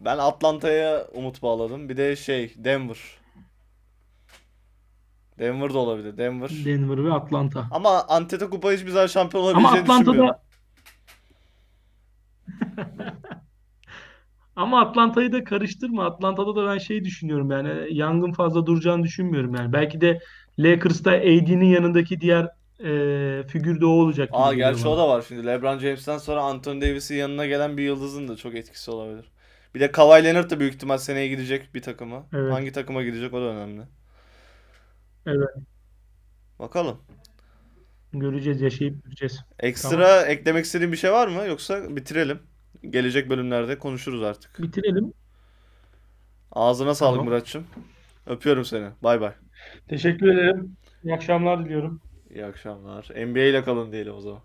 Ben 0.00 0.18
Atlanta'ya 0.18 1.06
umut 1.14 1.42
bağladım. 1.42 1.88
Bir 1.88 1.96
de 1.96 2.16
şey 2.16 2.54
Denver. 2.56 3.19
Denver 5.40 5.74
da 5.74 5.78
olabilir. 5.78 6.16
Denver. 6.16 6.50
Denver 6.64 7.04
ve 7.04 7.12
Atlanta. 7.12 7.66
Ama 7.70 8.04
Antetokounmpo 8.08 8.72
hiçbir 8.72 8.90
zaman 8.90 9.06
şampiyon 9.06 9.42
Ama 9.42 9.50
olabileceğini 9.50 9.86
düşünmüyorum. 9.88 10.28
Atlanta'da 10.28 10.50
Ama 14.56 14.80
Atlanta'yı 14.80 15.32
da 15.32 15.44
karıştırma. 15.44 16.04
Atlanta'da 16.06 16.56
da 16.56 16.66
ben 16.66 16.78
şey 16.78 17.04
düşünüyorum 17.04 17.50
yani 17.50 17.98
Young'ın 17.98 18.32
fazla 18.32 18.66
duracağını 18.66 19.02
düşünmüyorum 19.02 19.54
yani. 19.54 19.72
Belki 19.72 20.00
de 20.00 20.20
Lakers'ta 20.58 21.10
AD'nin 21.10 21.64
yanındaki 21.66 22.20
diğer 22.20 22.48
e, 22.84 23.42
figür 23.46 23.80
de 23.80 23.86
o 23.86 23.88
olacak 23.88 24.28
gibi 24.28 24.38
Aa 24.38 24.52
geliyor 24.52 24.70
gerçi 24.70 24.84
bana. 24.84 24.92
o 24.92 24.98
da 24.98 25.08
var 25.08 25.24
şimdi. 25.28 25.46
LeBron 25.46 25.78
James'ten 25.78 26.18
sonra 26.18 26.40
Anthony 26.42 26.80
Davis'in 26.80 27.14
yanına 27.14 27.46
gelen 27.46 27.76
bir 27.76 27.82
yıldızın 27.82 28.28
da 28.28 28.36
çok 28.36 28.54
etkisi 28.54 28.90
olabilir. 28.90 29.24
Bir 29.74 29.80
de 29.80 29.90
Kawhi 29.90 30.24
Leonard 30.24 30.50
da 30.50 30.60
büyük 30.60 30.74
ihtimal 30.74 30.98
seneye 30.98 31.28
gidecek 31.28 31.74
bir 31.74 31.82
takıma. 31.82 32.26
Evet. 32.34 32.52
Hangi 32.52 32.72
takıma 32.72 33.02
gidecek 33.02 33.34
o 33.34 33.40
da 33.40 33.44
önemli. 33.44 33.82
Evet. 35.26 35.48
Bakalım. 36.58 36.98
Göreceğiz, 38.12 38.60
yaşayıp 38.60 39.04
göreceğiz. 39.04 39.36
Tamam. 39.36 39.70
Ekstra 39.70 40.22
eklemek 40.22 40.64
istediğin 40.64 40.92
bir 40.92 40.96
şey 40.96 41.12
var 41.12 41.28
mı? 41.28 41.46
Yoksa 41.46 41.96
bitirelim. 41.96 42.38
Gelecek 42.90 43.30
bölümlerde 43.30 43.78
konuşuruz 43.78 44.22
artık. 44.22 44.62
Bitirelim. 44.62 45.12
Ağzına 46.52 46.94
sağlık 46.94 47.12
Tamam. 47.16 47.24
Muratçım. 47.24 47.66
Öpüyorum 48.26 48.64
seni. 48.64 48.88
Bay 49.02 49.20
bay. 49.20 49.32
Teşekkür 49.88 50.28
ederim. 50.28 50.76
İyi 51.04 51.14
akşamlar 51.14 51.64
diliyorum. 51.64 52.00
İyi 52.30 52.44
akşamlar. 52.44 53.10
NBA 53.16 53.40
ile 53.40 53.64
kalın 53.64 53.92
diyelim 53.92 54.14
o 54.14 54.20
zaman. 54.20 54.40